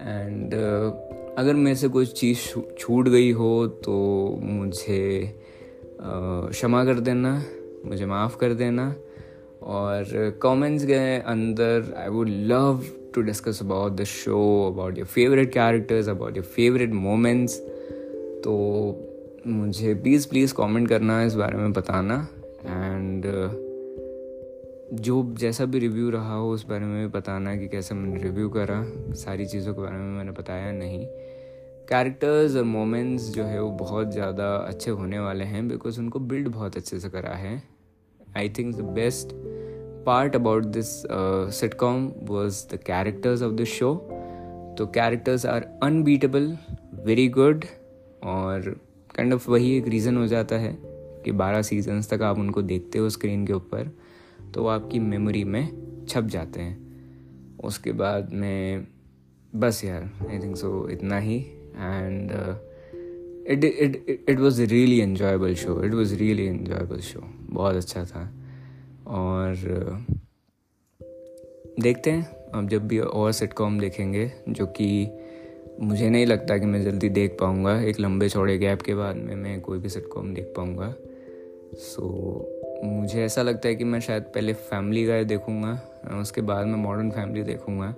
एंड 0.00 0.54
uh, 0.54 1.38
अगर 1.38 1.54
मेरे 1.54 1.76
से 1.76 1.88
कुछ 1.88 2.12
चीज़ 2.12 2.38
छूट 2.78 3.08
गई 3.08 3.30
हो 3.32 3.66
तो 3.66 3.94
मुझे 4.42 5.34
क्षमा 6.00 6.80
uh, 6.80 6.86
कर 6.86 7.00
देना 7.00 7.44
मुझे 7.86 8.06
माफ़ 8.06 8.36
कर 8.36 8.54
देना। 8.54 8.94
और 9.62 10.04
कमेंट्स 10.42 10.84
के 10.84 11.18
अंदर 11.20 11.94
I 11.98 12.08
would 12.08 12.28
love 12.28 12.84
to 13.14 13.22
discuss 13.22 13.62
about 13.62 13.92
the 13.92 14.04
show 14.04 14.40
about 14.72 14.98
your 14.98 15.06
favourite 15.06 15.52
characters 15.52 16.08
about 16.08 16.36
your 16.36 16.46
favourite 16.46 16.92
moments 16.92 17.58
तो 18.44 19.08
मुझे 19.46 19.94
प्लीज़ 19.94 20.28
प्लीज़ 20.28 20.52
कमेंट 20.54 20.88
करना, 20.88 21.22
इस 21.22 21.34
बारे 21.34 21.56
में 21.58 21.72
बताना। 21.72 22.14
एंड 22.64 23.24
जो 24.94 25.22
जैसा 25.38 25.64
भी 25.64 25.78
रिव्यू 25.78 26.10
रहा 26.10 26.34
हो, 26.34 26.50
उस 26.50 26.66
बारे 26.66 26.84
में 26.84 27.06
भी 27.06 27.12
बताना 27.12 27.54
कि 27.56 27.68
कैसे 27.68 27.94
मैंने 27.94 28.22
रिव्यू 28.22 28.48
करा। 28.48 28.82
सारी 29.14 29.46
चीज़ों 29.46 29.74
के 29.74 29.80
बारे 29.80 29.96
में 29.96 30.16
मैंने 30.16 30.32
बताया 30.32 30.70
नहीं। 30.72 31.04
कैरेक्टर्स 31.88 32.56
और 32.56 32.64
मोमेंट्स 32.64 33.28
जो 33.34 33.44
है, 33.44 33.62
वो 33.62 33.70
बहुत 33.70 34.12
ज़्यादा 34.12 34.54
अच्छे 34.56 34.90
होने 34.90 35.18
वाले 35.18 35.44
हैं 35.44 35.66
बिकॉज़ 35.68 35.98
उनको 36.00 36.18
बिल्ड 36.18 36.48
बहुत 36.48 36.76
अच्छे 36.76 37.00
से 37.00 37.08
करा 37.08 37.34
है। 37.34 37.62
I 38.36 38.48
think 38.48 38.74
the 38.76 38.84
best 38.94 39.32
part 40.06 40.36
about 40.36 40.64
this 40.68 40.86
sitcom 41.58 42.10
was 42.22 42.64
the 42.74 42.78
characters 42.86 43.42
of 43.42 43.52
the 43.52 43.64
show 43.64 43.94
तो 44.78 44.86
characters 44.94 45.46
are 45.46 45.68
unbeatable 45.82 46.56
very 47.04 47.28
good 47.28 47.64
और 48.24 48.74
काइंड 49.14 49.34
ऑफ़ 49.34 49.50
वही 49.50 49.76
एक 49.76 49.88
रीज़न 49.88 50.16
हो 50.16 50.26
जाता 50.26 50.56
है 50.56 50.76
कि 51.24 51.32
बारह 51.32 51.62
सीजन्स 51.62 52.10
तक 52.10 52.22
आप 52.22 52.38
उनको 52.38 52.62
देखते 52.62 52.98
हो 52.98 53.10
स्क्रीन 53.10 53.46
के 53.46 53.52
ऊपर 53.52 53.90
तो 54.54 54.62
वो 54.62 54.68
आपकी 54.68 54.98
मेमोरी 54.98 55.44
में 55.44 55.68
छप 56.08 56.24
जाते 56.24 56.60
हैं। 56.60 56.80
उसके 57.64 57.92
बाद 57.92 58.32
में 58.32 58.86
बस 59.54 59.84
यार 59.84 60.10
आई 60.30 60.38
थिंक 60.38 60.56
सो 60.56 60.88
इतना 60.88 61.18
ही। 61.18 61.36
And 61.76 62.30
it 63.48 63.64
it 63.64 64.26
it 64.28 64.40
was 64.40 64.62
really 64.62 65.00
enjoyable 65.00 65.54
show 65.54 65.82
it 65.84 65.94
was 65.94 66.14
really 66.14 66.46
enjoyable 66.46 67.00
show 67.00 67.20
बहुत 67.50 67.76
अच्छा 67.76 68.04
था। 68.04 68.30
और 69.06 69.54
uh, 69.54 70.20
देखते 71.80 72.10
हैं 72.10 72.24
अब 72.54 72.68
जब 72.68 72.86
भी 72.88 72.98
और 72.98 73.32
सिटकॉम 73.32 73.78
देखेंगे 73.80 74.32
जो 74.48 74.66
कि 74.66 75.06
मुझे 75.82 76.10
नहीं 76.10 76.26
लगता 76.26 76.58
कि 76.58 76.66
मैं 76.66 76.82
जल्दी 76.82 77.08
देख 77.08 77.36
पाऊँगा। 77.40 77.80
एक 77.80 78.00
लंबे 78.00 78.28
चौड़े 78.28 78.58
गैप 78.58 78.82
के 78.82 78.94
बाद 78.94 79.16
में 79.16 79.34
मैं 79.34 79.60
कोई 79.60 79.78
भी 79.78 79.88
सिटकॉम 79.88 80.34
देख 80.34 80.52
पाऊँगा। 80.56 80.94
सो 81.74 82.02
so, 82.02 82.84
मुझे 82.84 83.24
ऐसा 83.24 83.42
लगता 83.42 83.68
है 83.68 83.74
कि 83.74 83.84
मैं 83.84 84.00
शायद 84.00 84.22
पहले 84.22 84.52
फैमिली 84.52 85.04
गाय 85.04 85.24
देखूँगा 85.24 85.80
उसके 86.20 86.40
बाद 86.40 86.66
मैं 86.66 86.74
मॉडर्न 86.74 87.10
फैमिली 87.10 87.42
देखूँगा। 87.42 87.94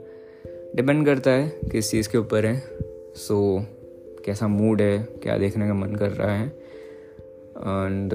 डिपेंड 0.76 1.06
करता 1.06 1.30
है 1.30 1.48
किस 1.72 1.90
चीज़ 1.90 2.08
के 2.08 2.18
ऊपर 2.18 2.46
है। 2.46 2.56
सो 3.16 3.58
so, 3.58 4.24
कैसा 4.24 4.48
मूड 4.48 4.82
है 4.82 4.98
क्या 5.22 5.38
देखने 5.38 5.66
का 5.66 5.74
मन 5.74 5.94
कर 5.94 6.10
रहा 6.10 6.36
है। 6.36 6.46
एंड 6.46 8.12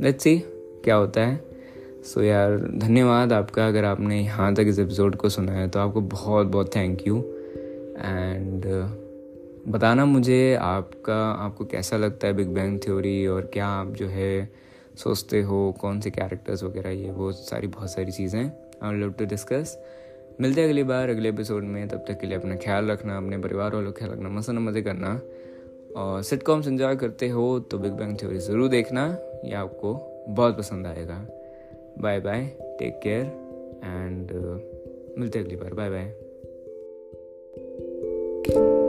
लेट्स 0.00 0.24
सी 0.24 0.36
क्या 0.84 0.94
होता 0.94 1.20
है। 1.20 1.36
सो 2.04 2.20
so, 2.20 2.26
यार 2.26 2.56
धन्यवाद 2.74 3.32
आपका। 3.32 3.66
अगर 3.66 3.84
आपने 3.84 4.20
यहाँ 4.20 4.54
तक 4.54 4.64
इस 4.66 4.78
एपिसोड 4.78 5.16
को 5.16 5.28
सुना 5.28 5.52
है 5.52 5.68
तो 5.68 5.80
आपको 5.80 6.00
बहुत 6.00 6.46
बहुत 6.46 6.76
थैंक 6.76 7.06
यू 7.06 7.24
एंड 7.94 8.66
बताना 9.68 10.04
मुझे 10.04 10.54
आपका, 10.54 11.16
आपको 11.32 11.64
कैसा 11.64 11.96
लगता 11.96 12.26
है 12.26 12.32
बिग 12.32 12.48
बैंग 12.48 12.78
थ्योरी 12.84 13.26
और 13.26 13.50
क्या 13.52 13.66
आप 13.68 13.92
जो 13.94 14.06
है 14.08 14.48
सोचते 14.98 15.40
हो, 15.42 15.60
कौन 15.80 16.00
से 16.00 16.10
कैरेक्टर्स 16.10 16.62
वगैरह 16.64 16.90
ये, 16.90 17.10
वो 17.10 17.32
सारी 17.32 17.66
बहुत 17.66 17.90
सारी 17.90 18.12
चीज़ें 18.12 18.40
आई 18.40 18.98
लव 18.98 19.12
टू 19.12 19.24
डिस्कस 19.24 19.78
मिलते 20.40 20.60
हैं 20.60 20.68
अगली 20.68 20.82
बार, 20.82 21.08
अगले 21.10 21.28
एपिसोड 21.28 21.64
में, 21.64 21.86
तब 21.88 22.04
तक 22.08 22.18
के 22.20 22.26
लिए 22.26 22.38
अपना 22.38 22.56
ख्याल 22.56 22.90
रखना, 22.90 23.16
अपने 23.16 23.38
परिवार 23.38 23.74
वालों 23.74 23.92
का 23.92 23.98
ख्याल 23.98 24.12
रखना 24.12 24.28
मसन 24.28 24.58
मज़े 24.58 24.82
करना। 24.82 25.20
और 25.96 26.22
सिटकॉम्स 26.22 26.66
एंजॉय 26.68 26.96
करते 26.96 27.28
हो 27.28 27.58
तो 27.60 27.78
बिग 27.78 27.92
बैंग 27.92 28.16
थ्योरी 28.20 28.38
ज़रूर 28.38 28.68
देखना, 28.68 29.06
ये 29.44 29.54
आपको 29.54 29.94
बहुत 30.28 30.58
पसंद 30.58 30.86
आएगा। 30.86 31.26
Bye 31.98 32.20
bye 32.20 32.44
take 32.78 33.00
care 33.02 33.24
and 33.84 34.32
मिलते 35.18 35.38
अगली 35.38 35.56
बार 35.56 35.74
बाय 35.74 35.90
बाय 35.90 36.21
Thank 38.44 38.56
you. 38.56 38.81